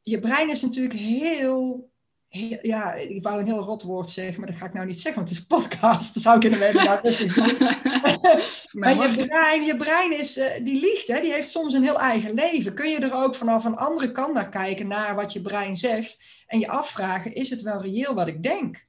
je 0.00 0.18
brein 0.18 0.50
is 0.50 0.62
natuurlijk 0.62 0.94
heel 0.94 1.91
ja, 2.62 2.92
ik 2.94 3.22
wou 3.22 3.40
een 3.40 3.46
heel 3.46 3.62
rot 3.62 3.82
woord 3.82 4.08
zeggen, 4.08 4.40
maar 4.40 4.50
dat 4.50 4.58
ga 4.58 4.66
ik 4.66 4.72
nou 4.72 4.86
niet 4.86 5.00
zeggen, 5.00 5.14
want 5.14 5.28
het 5.28 5.38
is 5.38 5.44
een 5.50 5.58
podcast. 5.58 6.14
Dat 6.14 6.22
zou 6.22 6.36
ik 6.36 6.44
in 6.44 6.50
de 6.50 6.58
webinar 6.58 7.02
dus 7.02 7.24
maar 8.80 9.10
je 9.10 9.26
brein, 9.26 9.62
je 9.62 9.76
brein 9.76 10.18
is, 10.18 10.38
uh, 10.38 10.46
die 10.62 10.80
liegt, 10.80 11.08
hè? 11.08 11.20
die 11.20 11.32
heeft 11.32 11.50
soms 11.50 11.74
een 11.74 11.82
heel 11.82 12.00
eigen 12.00 12.34
leven. 12.34 12.74
Kun 12.74 12.88
je 12.88 12.98
er 12.98 13.14
ook 13.14 13.34
vanaf 13.34 13.64
een 13.64 13.76
andere 13.76 14.12
kant 14.12 14.34
naar 14.34 14.48
kijken, 14.48 14.88
naar 14.88 15.14
wat 15.14 15.32
je 15.32 15.40
brein 15.42 15.76
zegt, 15.76 16.24
en 16.46 16.58
je 16.58 16.68
afvragen, 16.68 17.34
is 17.34 17.50
het 17.50 17.62
wel 17.62 17.82
reëel 17.82 18.14
wat 18.14 18.26
ik 18.26 18.42
denk? 18.42 18.82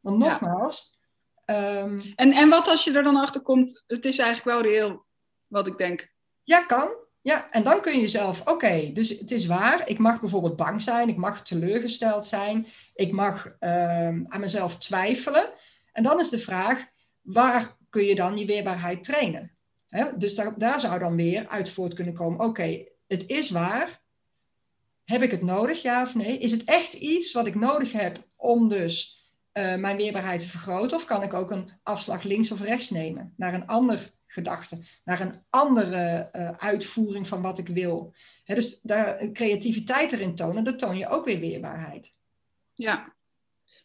Want 0.00 0.18
nogmaals... 0.18 0.98
Ja. 1.46 1.78
Um, 1.80 2.12
en, 2.16 2.32
en 2.32 2.48
wat 2.48 2.68
als 2.68 2.84
je 2.84 2.92
er 2.92 3.02
dan 3.02 3.16
achter 3.16 3.40
komt, 3.40 3.84
het 3.86 4.04
is 4.04 4.18
eigenlijk 4.18 4.56
wel 4.56 4.72
reëel 4.72 5.04
wat 5.46 5.66
ik 5.66 5.78
denk? 5.78 6.12
Ja, 6.42 6.64
kan. 6.64 6.88
Ja, 7.22 7.50
en 7.50 7.62
dan 7.62 7.80
kun 7.80 8.00
je 8.00 8.08
zelf, 8.08 8.48
oké, 8.48 8.90
dus 8.92 9.08
het 9.08 9.30
is 9.30 9.46
waar, 9.46 9.88
ik 9.88 9.98
mag 9.98 10.20
bijvoorbeeld 10.20 10.56
bang 10.56 10.82
zijn, 10.82 11.08
ik 11.08 11.16
mag 11.16 11.42
teleurgesteld 11.42 12.26
zijn, 12.26 12.66
ik 12.94 13.12
mag 13.12 13.56
ehm, 13.58 14.24
aan 14.26 14.40
mezelf 14.40 14.78
twijfelen. 14.78 15.50
En 15.92 16.02
dan 16.02 16.20
is 16.20 16.28
de 16.28 16.38
vraag, 16.38 16.84
waar 17.20 17.76
kun 17.90 18.04
je 18.04 18.14
dan 18.14 18.34
die 18.34 18.46
weerbaarheid 18.46 19.04
trainen? 19.04 19.54
dus 20.16 20.34
daar, 20.56 20.80
zou 20.80 20.98
dan 20.98 21.16
weer 21.16 21.48
uit 21.48 21.70
voort 21.70 21.94
kunnen 21.94 22.14
komen, 22.14 22.46
oké, 22.46 22.84
het 23.06 23.26
is 23.26 23.50
waar, 23.50 24.00
heb 25.04 25.22
ik 25.22 25.30
het 25.30 25.42
nodig, 25.42 25.82
ja 25.82 26.02
of 26.02 26.14
nee? 26.14 26.38
Is 26.38 26.50
het 26.50 26.64
echt 26.64 26.92
iets 26.92 27.32
wat 27.32 27.46
ik 27.46 27.54
nodig 27.54 27.92
heb 27.92 28.26
om 28.36 28.68
dus 28.68 29.18
uh, 29.52 29.76
mijn 29.76 29.96
weerbaarheid 29.96 30.42
te 30.42 30.48
vergroten? 30.48 30.96
Of 30.96 31.04
kan 31.04 31.22
ik 31.22 31.34
ook 31.34 31.50
een 31.50 31.72
afslag 31.82 32.22
links 32.22 32.52
of 32.52 32.60
rechts 32.60 32.90
nemen 32.90 33.34
naar 33.36 33.54
een 33.54 33.66
ander 33.66 34.12
gedachte, 34.30 34.78
naar 35.04 35.20
een 35.20 35.42
andere 35.50 36.28
uh, 36.32 36.50
uitvoering 36.50 37.28
van 37.28 37.42
wat 37.42 37.58
ik 37.58 37.68
wil? 37.68 38.14
dus 38.44 38.78
daar 38.82 39.30
creativiteit 39.32 40.12
erin 40.12 40.34
tonen, 40.34 40.64
dat 40.64 40.78
toon 40.78 40.98
je 40.98 41.08
ook 41.08 41.24
weer 41.24 41.40
weerbaarheid. 41.40 42.14
Ja, 42.74 43.14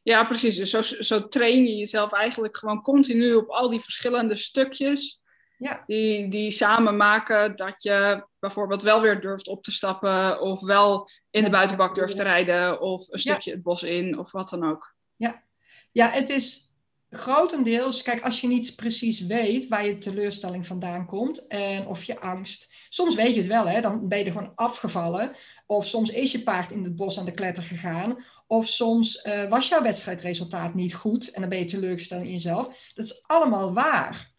ja 0.04 0.24
precies. 0.24 0.56
Dus 0.56 0.70
zo, 0.70 0.82
zo 0.82 1.28
train 1.28 1.64
je 1.64 1.76
jezelf 1.76 2.12
eigenlijk 2.12 2.58
gewoon 2.58 2.82
continu 2.82 3.34
op 3.34 3.50
al 3.50 3.70
die 3.70 3.82
verschillende 3.82 4.36
stukjes. 4.36 5.24
Ja. 5.58 5.84
Die, 5.86 6.30
die 6.30 6.52
samen 6.52 6.98
maken 6.98 7.56
dat 7.56 7.84
je 7.84 8.26
bijvoorbeeld 8.40 8.84
wel 8.84 9.02
weer 9.02 9.22
durft 9.22 9.48
op 9.48 9.64
te 9.64 9.72
stappen, 9.72 10.42
of 10.42 10.62
wel 10.62 11.10
in 11.30 11.44
de 11.44 11.50
buitenbak 11.50 11.96
durft 11.96 12.16
te 12.16 12.24
rijden, 12.24 12.82
of 12.82 13.08
een 13.10 13.20
stukje 13.20 13.52
het 13.52 13.64
bos 13.64 13.84
in, 13.84 14.20
of 14.20 14.32
wat 14.32 14.50
dan 14.50 14.70
ook. 14.70 14.96
Ja, 15.16 15.44
ja, 15.92 16.10
het 16.10 16.30
is 16.30 16.65
grotendeels, 17.18 18.02
kijk, 18.02 18.22
als 18.22 18.42
je 18.42 18.48
niet 18.48 18.76
precies 18.76 19.20
weet 19.20 19.68
waar 19.68 19.86
je 19.86 19.98
teleurstelling 19.98 20.68
vandaan 20.68 21.06
komt 21.06 21.48
en 21.48 21.88
of 21.88 22.04
je 22.04 22.20
angst. 22.20 22.70
Soms 22.90 23.16
weet 23.16 23.34
je 23.34 23.40
het 23.40 23.48
wel, 23.48 23.68
hè, 23.68 23.82
dan 23.82 24.08
ben 24.08 24.20
je 24.20 24.26
er 24.26 24.32
gewoon 24.32 24.56
afgevallen. 24.56 25.32
Of 25.66 25.86
soms 25.86 26.10
is 26.10 26.32
je 26.32 26.44
paard 26.44 26.72
in 26.72 26.84
het 26.84 26.96
bos 26.96 27.20
aan 27.20 27.26
de 27.26 27.32
kletter 27.32 27.64
gegaan. 27.64 28.26
Of 28.48 28.68
soms 28.68 29.26
uh, 29.26 29.50
was 29.50 29.68
jouw 29.68 29.82
wedstrijdresultaat 29.82 30.74
niet 30.74 30.96
goed 30.96 31.32
en 31.32 31.42
dan 31.42 31.50
ben 31.50 31.60
je 31.60 31.66
teleurgesteld 31.66 32.24
in 32.24 32.32
jezelf. 32.32 32.92
Dat 32.94 33.06
is 33.06 33.24
allemaal 33.28 33.74
waar. 33.74 34.32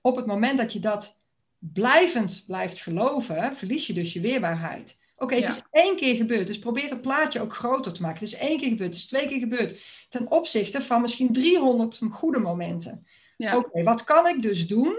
Op 0.00 0.16
het 0.16 0.26
moment 0.26 0.58
dat 0.58 0.72
je 0.72 0.80
dat 0.80 1.20
blijvend 1.58 2.44
blijft 2.46 2.80
geloven, 2.80 3.56
verlies 3.56 3.86
je 3.86 3.92
dus 3.92 4.12
je 4.12 4.20
weerbaarheid. 4.20 4.96
Oké, 5.24 5.34
het 5.34 5.48
is 5.48 5.64
één 5.70 5.96
keer 5.96 6.16
gebeurd, 6.16 6.46
dus 6.46 6.58
probeer 6.58 6.90
het 6.90 7.00
plaatje 7.00 7.40
ook 7.40 7.54
groter 7.54 7.92
te 7.92 8.02
maken. 8.02 8.18
Het 8.18 8.28
is 8.28 8.38
één 8.38 8.58
keer 8.58 8.68
gebeurd, 8.68 8.90
het 8.90 8.98
is 8.98 9.06
twee 9.06 9.28
keer 9.28 9.38
gebeurd. 9.38 9.82
Ten 10.08 10.30
opzichte 10.30 10.82
van 10.82 11.00
misschien 11.00 11.32
300 11.32 12.00
goede 12.10 12.38
momenten. 12.38 13.06
Ja. 13.36 13.56
Oké, 13.56 13.82
wat 13.82 14.04
kan 14.04 14.26
ik 14.28 14.42
dus 14.42 14.66
doen 14.66 14.98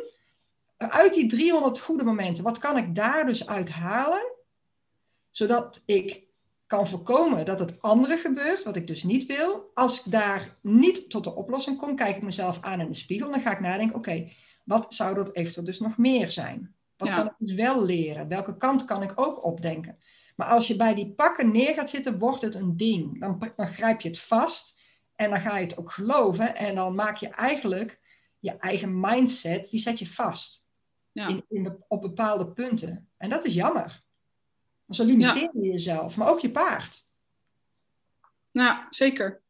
uit 0.77 1.13
die 1.13 1.27
300 1.27 1.79
goede 1.79 2.03
momenten? 2.03 2.43
Wat 2.43 2.57
kan 2.57 2.77
ik 2.77 2.95
daar 2.95 3.25
dus 3.25 3.47
uithalen? 3.47 4.31
Zodat 5.31 5.81
ik 5.85 6.23
kan 6.67 6.87
voorkomen 6.87 7.45
dat 7.45 7.59
het 7.59 7.81
andere 7.81 8.17
gebeurt, 8.17 8.63
wat 8.63 8.75
ik 8.75 8.87
dus 8.87 9.03
niet 9.03 9.25
wil. 9.25 9.71
Als 9.73 10.05
ik 10.05 10.11
daar 10.11 10.57
niet 10.61 11.09
tot 11.09 11.23
de 11.23 11.35
oplossing 11.35 11.77
kom, 11.77 11.95
kijk 11.95 12.15
ik 12.15 12.23
mezelf 12.23 12.57
aan 12.61 12.79
in 12.79 12.87
de 12.87 12.93
spiegel. 12.93 13.31
Dan 13.31 13.41
ga 13.41 13.51
ik 13.51 13.59
nadenken, 13.59 13.95
oké, 13.95 14.29
wat 14.63 14.93
zou 14.93 15.19
er 15.19 15.31
eventueel 15.31 15.65
dus 15.65 15.79
nog 15.79 15.97
meer 15.97 16.31
zijn? 16.31 16.75
Wat 16.97 17.09
kan 17.09 17.25
ik 17.25 17.33
dus 17.37 17.53
wel 17.53 17.85
leren? 17.85 18.27
Welke 18.27 18.57
kant 18.57 18.85
kan 18.85 19.03
ik 19.03 19.11
ook 19.15 19.45
opdenken? 19.45 19.97
Maar 20.35 20.47
als 20.47 20.67
je 20.67 20.75
bij 20.75 20.93
die 20.93 21.11
pakken 21.11 21.51
neer 21.51 21.73
gaat 21.73 21.89
zitten, 21.89 22.17
wordt 22.17 22.41
het 22.41 22.55
een 22.55 22.77
ding. 22.77 23.19
Dan, 23.19 23.51
dan 23.55 23.67
grijp 23.67 24.01
je 24.01 24.07
het 24.07 24.19
vast 24.19 24.81
en 25.15 25.29
dan 25.29 25.41
ga 25.41 25.57
je 25.57 25.65
het 25.65 25.77
ook 25.77 25.91
geloven. 25.91 26.55
En 26.55 26.75
dan 26.75 26.95
maak 26.95 27.17
je 27.17 27.27
eigenlijk 27.27 27.99
je 28.39 28.57
eigen 28.57 28.99
mindset, 28.99 29.69
die 29.69 29.79
zet 29.79 29.99
je 29.99 30.07
vast. 30.07 30.65
Ja. 31.11 31.27
In, 31.27 31.45
in 31.49 31.83
op 31.87 32.01
bepaalde 32.01 32.47
punten. 32.47 33.09
En 33.17 33.29
dat 33.29 33.45
is 33.45 33.53
jammer. 33.53 34.03
zo 34.89 35.05
limiteer 35.05 35.49
je 35.53 35.67
jezelf, 35.67 36.17
maar 36.17 36.29
ook 36.29 36.39
je 36.39 36.51
paard. 36.51 37.05
Nou, 38.51 38.85
zeker. 38.89 39.41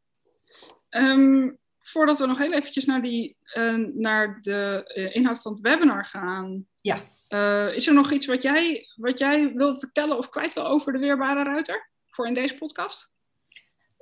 Ehm, 0.88 1.50
voordat 1.78 2.18
we 2.18 2.26
nog 2.26 2.38
heel 2.38 2.52
eventjes 2.52 2.84
naar, 2.84 3.02
die, 3.02 3.36
uh, 3.54 3.86
naar 3.94 4.38
de 4.42 4.92
uh, 4.94 5.14
inhoud 5.14 5.42
van 5.42 5.52
het 5.52 5.60
webinar 5.60 6.04
gaan. 6.04 6.66
Ja. 6.80 7.02
Uh, 7.28 7.74
is 7.74 7.86
er 7.86 7.94
nog 7.94 8.12
iets 8.12 8.26
wat 8.26 8.42
jij, 8.42 8.86
wat 8.96 9.18
jij 9.18 9.52
wil 9.54 9.78
vertellen 9.78 10.18
of 10.18 10.28
kwijt 10.28 10.52
wil 10.52 10.66
over 10.66 10.92
de 10.92 10.98
weerbare 10.98 11.42
ruiter 11.44 11.90
voor 12.10 12.26
in 12.26 12.34
deze 12.34 12.54
podcast? 12.54 13.14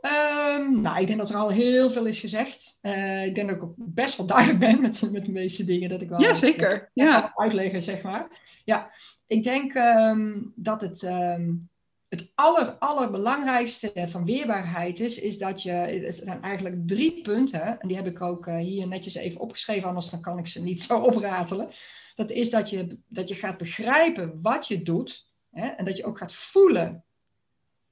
Um, 0.01 0.81
nou, 0.81 1.01
ik 1.01 1.07
denk 1.07 1.19
dat 1.19 1.31
er 1.31 1.37
al 1.37 1.51
heel 1.51 1.91
veel 1.91 2.07
is 2.07 2.21
gezegd. 2.21 2.79
Uh, 2.83 3.25
ik 3.25 3.35
denk 3.35 3.49
dat 3.49 3.57
ik 3.57 3.63
ook 3.63 3.75
best 3.77 4.17
wel 4.17 4.27
duidelijk 4.27 4.59
ben 4.59 4.81
met, 4.81 5.13
met 5.13 5.25
de 5.25 5.33
meeste 5.33 5.65
dingen 5.65 5.89
dat 5.89 6.01
ik 6.01 6.09
wel 6.09 6.21
ja, 6.21 6.33
zeker. 6.35 6.91
Ja. 6.95 7.33
uitleggen, 7.35 7.83
zeg 7.83 8.03
maar. 8.03 8.29
Ja, 8.65 8.91
ik 9.27 9.43
denk 9.43 9.75
um, 9.75 10.53
dat 10.57 10.81
het, 10.81 11.03
um, 11.03 11.69
het 12.09 12.33
aller, 12.35 12.77
allerbelangrijkste 12.79 14.07
van 14.09 14.25
weerbaarheid 14.25 15.01
is, 15.01 15.21
is 15.21 15.39
dat 15.39 15.63
je, 15.63 15.73
er 15.73 16.13
zijn 16.13 16.43
eigenlijk 16.43 16.89
drie 16.89 17.21
punten, 17.23 17.81
en 17.81 17.89
die 17.89 17.97
heb 17.97 18.07
ik 18.07 18.21
ook 18.21 18.47
uh, 18.47 18.57
hier 18.57 18.87
netjes 18.87 19.15
even 19.15 19.41
opgeschreven, 19.41 19.89
anders 19.89 20.11
dan 20.11 20.21
kan 20.21 20.39
ik 20.39 20.47
ze 20.47 20.63
niet 20.63 20.83
zo 20.83 20.99
opratelen. 20.99 21.71
Dat 22.15 22.31
is 22.31 22.51
dat 22.51 22.71
je, 22.71 22.99
dat 23.09 23.29
je 23.29 23.35
gaat 23.35 23.59
begrijpen 23.59 24.43
wat 24.43 24.69
je 24.69 24.83
doet 24.83 25.29
hè, 25.51 25.67
en 25.67 25.85
dat 25.85 25.97
je 25.97 26.05
ook 26.05 26.19
gaat 26.19 26.35
voelen. 26.35 27.05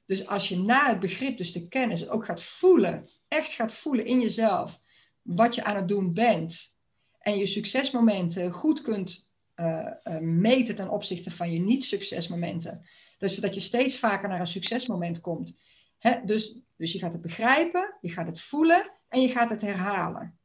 Dus 0.06 0.26
als 0.26 0.48
je 0.48 0.58
na 0.58 0.88
het 0.88 1.00
begrip, 1.00 1.38
dus 1.38 1.52
de 1.52 1.68
kennis, 1.68 2.08
ook 2.08 2.24
gaat 2.24 2.42
voelen, 2.42 3.08
echt 3.28 3.52
gaat 3.52 3.72
voelen 3.72 4.06
in 4.06 4.20
jezelf 4.20 4.80
wat 5.22 5.54
je 5.54 5.64
aan 5.64 5.76
het 5.76 5.88
doen 5.88 6.14
bent 6.14 6.76
en 7.18 7.38
je 7.38 7.46
succesmomenten 7.46 8.52
goed 8.52 8.82
kunt 8.82 9.30
uh, 9.56 9.87
uh, 10.04 10.18
meten 10.18 10.74
ten 10.74 10.90
opzichte 10.90 11.30
van 11.30 11.52
je 11.52 11.61
niet-succesmomenten. 11.61 12.87
Dus 13.18 13.37
dat 13.37 13.54
je 13.54 13.61
steeds 13.61 13.98
vaker 13.98 14.28
naar 14.28 14.40
een 14.40 14.46
succesmoment 14.46 15.20
komt. 15.20 15.56
Hè? 15.98 16.24
Dus, 16.24 16.58
dus 16.76 16.92
je 16.92 16.98
gaat 16.98 17.12
het 17.12 17.22
begrijpen, 17.22 17.96
je 18.00 18.11
gaat 18.11 18.26
het 18.26 18.40
voelen 18.40 18.90
en 19.08 19.20
je 19.20 19.28
gaat 19.28 19.50
het 19.50 19.61
herhalen. 19.61 20.38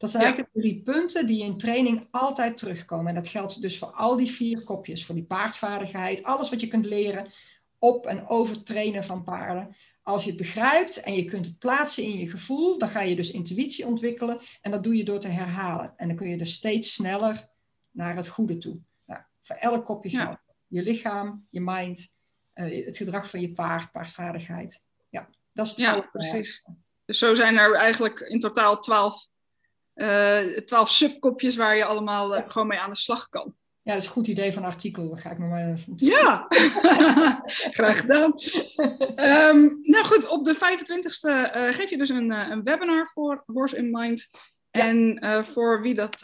Dat 0.00 0.10
zijn 0.10 0.22
eigenlijk 0.22 0.54
de 0.54 0.60
drie 0.60 0.82
punten 0.82 1.26
die 1.26 1.44
in 1.44 1.58
training 1.58 2.08
altijd 2.10 2.58
terugkomen. 2.58 3.06
En 3.06 3.14
dat 3.14 3.28
geldt 3.28 3.62
dus 3.62 3.78
voor 3.78 3.88
al 3.88 4.16
die 4.16 4.30
vier 4.30 4.64
kopjes. 4.64 5.04
Voor 5.04 5.14
die 5.14 5.24
paardvaardigheid, 5.24 6.22
alles 6.22 6.50
wat 6.50 6.60
je 6.60 6.66
kunt 6.66 6.86
leren 6.86 7.32
op 7.78 8.06
en 8.06 8.28
over 8.28 8.62
trainen 8.62 9.04
van 9.04 9.24
paarden. 9.24 9.76
Als 10.02 10.22
je 10.22 10.28
het 10.28 10.38
begrijpt 10.38 10.96
en 10.96 11.14
je 11.14 11.24
kunt 11.24 11.46
het 11.46 11.58
plaatsen 11.58 12.02
in 12.02 12.18
je 12.18 12.30
gevoel, 12.30 12.78
dan 12.78 12.88
ga 12.88 13.00
je 13.00 13.16
dus 13.16 13.30
intuïtie 13.30 13.86
ontwikkelen. 13.86 14.40
En 14.60 14.70
dat 14.70 14.82
doe 14.82 14.96
je 14.96 15.04
door 15.04 15.20
te 15.20 15.28
herhalen. 15.28 15.92
En 15.96 16.08
dan 16.08 16.16
kun 16.16 16.28
je 16.28 16.38
dus 16.38 16.52
steeds 16.52 16.92
sneller 16.92 17.48
naar 17.90 18.16
het 18.16 18.28
goede 18.28 18.58
toe. 18.58 18.80
Nou, 19.06 19.20
voor 19.42 19.56
elk 19.56 19.84
kopje 19.84 20.10
geldt. 20.10 20.58
Je 20.66 20.82
lichaam, 20.82 21.46
je 21.50 21.60
mind, 21.60 22.14
uh, 22.54 22.86
het 22.86 22.96
gedrag 22.96 23.30
van 23.30 23.40
je 23.40 23.52
paard, 23.52 23.92
paardvaardigheid. 23.92 24.82
Ja, 25.08 25.28
dat 25.52 25.64
is 25.66 25.70
het 25.70 25.80
Ja, 25.80 26.00
precies. 26.00 26.64
Dus 27.04 27.18
zo 27.18 27.34
zijn 27.34 27.56
er 27.56 27.74
eigenlijk 27.74 28.20
in 28.20 28.40
totaal 28.40 28.80
twaalf 28.80 29.29
uh, 30.00 30.56
twaalf 30.56 30.90
subkopjes 30.90 31.56
waar 31.56 31.76
je 31.76 31.84
allemaal 31.84 32.36
uh, 32.36 32.42
gewoon 32.46 32.68
mee 32.68 32.78
aan 32.78 32.90
de 32.90 32.96
slag 32.96 33.28
kan. 33.28 33.54
Ja, 33.82 33.92
dat 33.92 34.02
is 34.02 34.08
een 34.08 34.14
goed 34.14 34.26
idee 34.26 34.52
van 34.52 34.62
een 34.62 34.68
artikel. 34.68 35.16
Ga 35.16 35.30
ik 35.30 35.38
nog 35.38 35.48
maar 35.48 35.78
Ja, 35.96 36.46
graag 37.78 38.00
gedaan. 38.00 38.32
um, 39.16 39.78
nou 39.82 40.04
goed, 40.04 40.28
op 40.28 40.44
de 40.44 40.54
25e 40.54 41.28
uh, 41.28 41.72
geef 41.72 41.90
je 41.90 41.98
dus 41.98 42.08
een, 42.08 42.30
een 42.30 42.62
webinar 42.62 43.08
voor 43.08 43.42
Horse 43.46 43.76
in 43.76 43.90
Mind. 43.90 44.28
Ja. 44.70 44.80
En 44.80 45.18
voor 45.46 45.82
wie, 45.82 45.94
dat, 45.94 46.20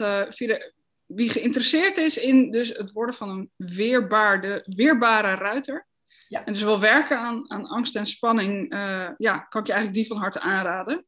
wie 1.05 1.29
geïnteresseerd 1.29 1.97
is 1.97 2.17
in 2.17 2.51
dus 2.51 2.69
het 2.69 2.91
worden 2.91 3.15
van 3.15 3.29
een 3.29 3.51
weerbaarde, 3.55 4.63
weerbare 4.65 5.35
ruiter. 5.35 5.87
Ja. 6.27 6.45
En 6.45 6.53
dus 6.53 6.61
wil 6.61 6.79
werken 6.79 7.19
aan, 7.19 7.51
aan 7.51 7.67
angst 7.67 7.95
en 7.95 8.05
spanning, 8.05 8.73
ja, 9.17 9.37
kan 9.39 9.61
ik 9.61 9.67
je 9.67 9.73
eigenlijk 9.73 9.93
die 9.93 10.07
van 10.07 10.17
harte 10.17 10.39
aanraden. 10.39 11.05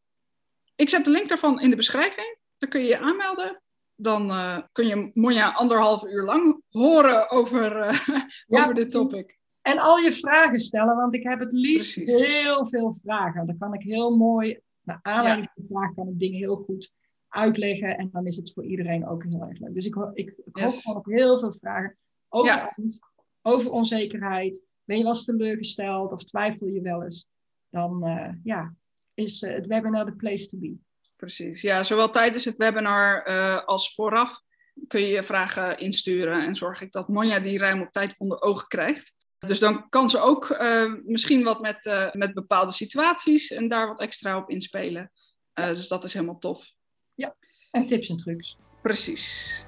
Ik 0.75 0.89
zet 0.89 1.05
de 1.05 1.11
link 1.11 1.29
daarvan 1.29 1.61
in 1.61 1.69
de 1.69 1.75
beschrijving. 1.75 2.38
Dan 2.59 2.69
kun 2.69 2.81
je 2.81 2.87
je 2.87 2.99
aanmelden. 2.99 3.61
Dan 3.95 4.31
uh, 4.31 4.59
kun 4.71 4.87
je 4.87 5.09
Monja 5.13 5.51
anderhalf 5.51 6.03
uur 6.03 6.23
lang 6.23 6.61
horen 6.67 7.29
over, 7.29 7.77
uh, 7.89 8.25
ja, 8.47 8.61
over 8.61 8.73
dit 8.73 8.91
topic. 8.91 9.37
En 9.61 9.77
al 9.77 9.97
je 9.97 10.11
vragen 10.11 10.59
stellen, 10.59 10.95
want 10.95 11.13
ik 11.13 11.23
heb 11.23 11.39
het 11.39 11.51
liefst 11.51 11.95
heel 11.95 12.67
veel 12.67 12.97
vragen. 13.03 13.47
Dan 13.47 13.57
kan 13.57 13.73
ik 13.73 13.81
heel 13.81 14.17
mooi, 14.17 14.59
naar 14.81 14.99
aanleiding 15.01 15.45
ja. 15.47 15.51
van 15.53 15.63
de 15.63 15.67
vraag, 15.67 15.93
kan 15.93 16.07
ik 16.07 16.19
dingen 16.19 16.37
heel 16.37 16.55
goed 16.55 16.91
uitleggen. 17.27 17.97
En 17.97 18.09
dan 18.11 18.25
is 18.25 18.35
het 18.35 18.53
voor 18.53 18.65
iedereen 18.65 19.07
ook 19.07 19.23
heel 19.23 19.41
erg 19.41 19.59
leuk. 19.59 19.73
Dus 19.73 19.85
ik, 19.85 19.95
ik, 20.13 20.33
ik 20.45 20.57
yes. 20.57 20.73
hoop 20.73 20.81
gewoon 20.81 20.97
op 20.97 21.05
heel 21.05 21.39
veel 21.39 21.53
vragen 21.53 21.97
over 22.29 22.47
ja. 22.47 22.73
angst, 22.75 22.99
over 23.41 23.71
onzekerheid. 23.71 24.63
Ben 24.83 24.97
je 24.97 25.03
wel 25.03 25.11
eens 25.11 25.25
teleurgesteld 25.25 26.11
of 26.11 26.23
twijfel 26.23 26.67
je 26.67 26.81
wel 26.81 27.03
eens? 27.03 27.27
Dan 27.69 28.07
uh, 28.07 28.29
ja, 28.43 28.75
is 29.13 29.41
het 29.41 29.67
webinar 29.67 30.05
de 30.05 30.15
place 30.15 30.47
to 30.47 30.57
be 30.57 30.77
precies. 31.19 31.61
Ja, 31.61 31.83
zowel 31.83 32.09
tijdens 32.09 32.45
het 32.45 32.57
webinar 32.57 33.27
uh, 33.27 33.65
als 33.65 33.93
vooraf 33.93 34.41
kun 34.87 35.01
je 35.01 35.07
je 35.07 35.23
vragen 35.23 35.77
insturen 35.77 36.45
en 36.45 36.55
zorg 36.55 36.81
ik 36.81 36.91
dat 36.91 37.07
Monja 37.07 37.39
die 37.39 37.57
ruim 37.57 37.81
op 37.81 37.91
tijd 37.91 38.15
onder 38.17 38.41
ogen 38.41 38.67
krijgt. 38.67 39.13
Dus 39.39 39.59
dan 39.59 39.89
kan 39.89 40.09
ze 40.09 40.19
ook 40.19 40.49
uh, 40.49 40.93
misschien 41.05 41.43
wat 41.43 41.61
met, 41.61 41.85
uh, 41.85 42.11
met 42.11 42.33
bepaalde 42.33 42.71
situaties 42.71 43.51
en 43.51 43.67
daar 43.67 43.87
wat 43.87 43.99
extra 43.99 44.37
op 44.37 44.49
inspelen. 44.49 45.11
dus 45.53 45.87
dat 45.87 46.03
is 46.03 46.13
helemaal 46.13 46.39
tof. 46.39 46.65
Ja, 47.13 47.35
en 47.71 47.85
tips 47.85 48.09
en 48.09 48.17
trucs. 48.17 48.57
Precies. 48.81 49.65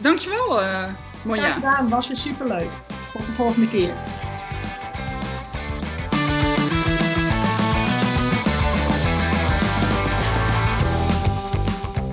Dankjewel, 0.00 0.48
Monja. 1.24 1.46
Ja, 1.46 1.52
gedaan. 1.52 1.88
was 1.88 2.06
weer 2.06 2.16
superleuk. 2.16 2.70
Tot 3.12 3.26
de 3.26 3.32
volgende 3.32 3.68
keer. 3.68 4.21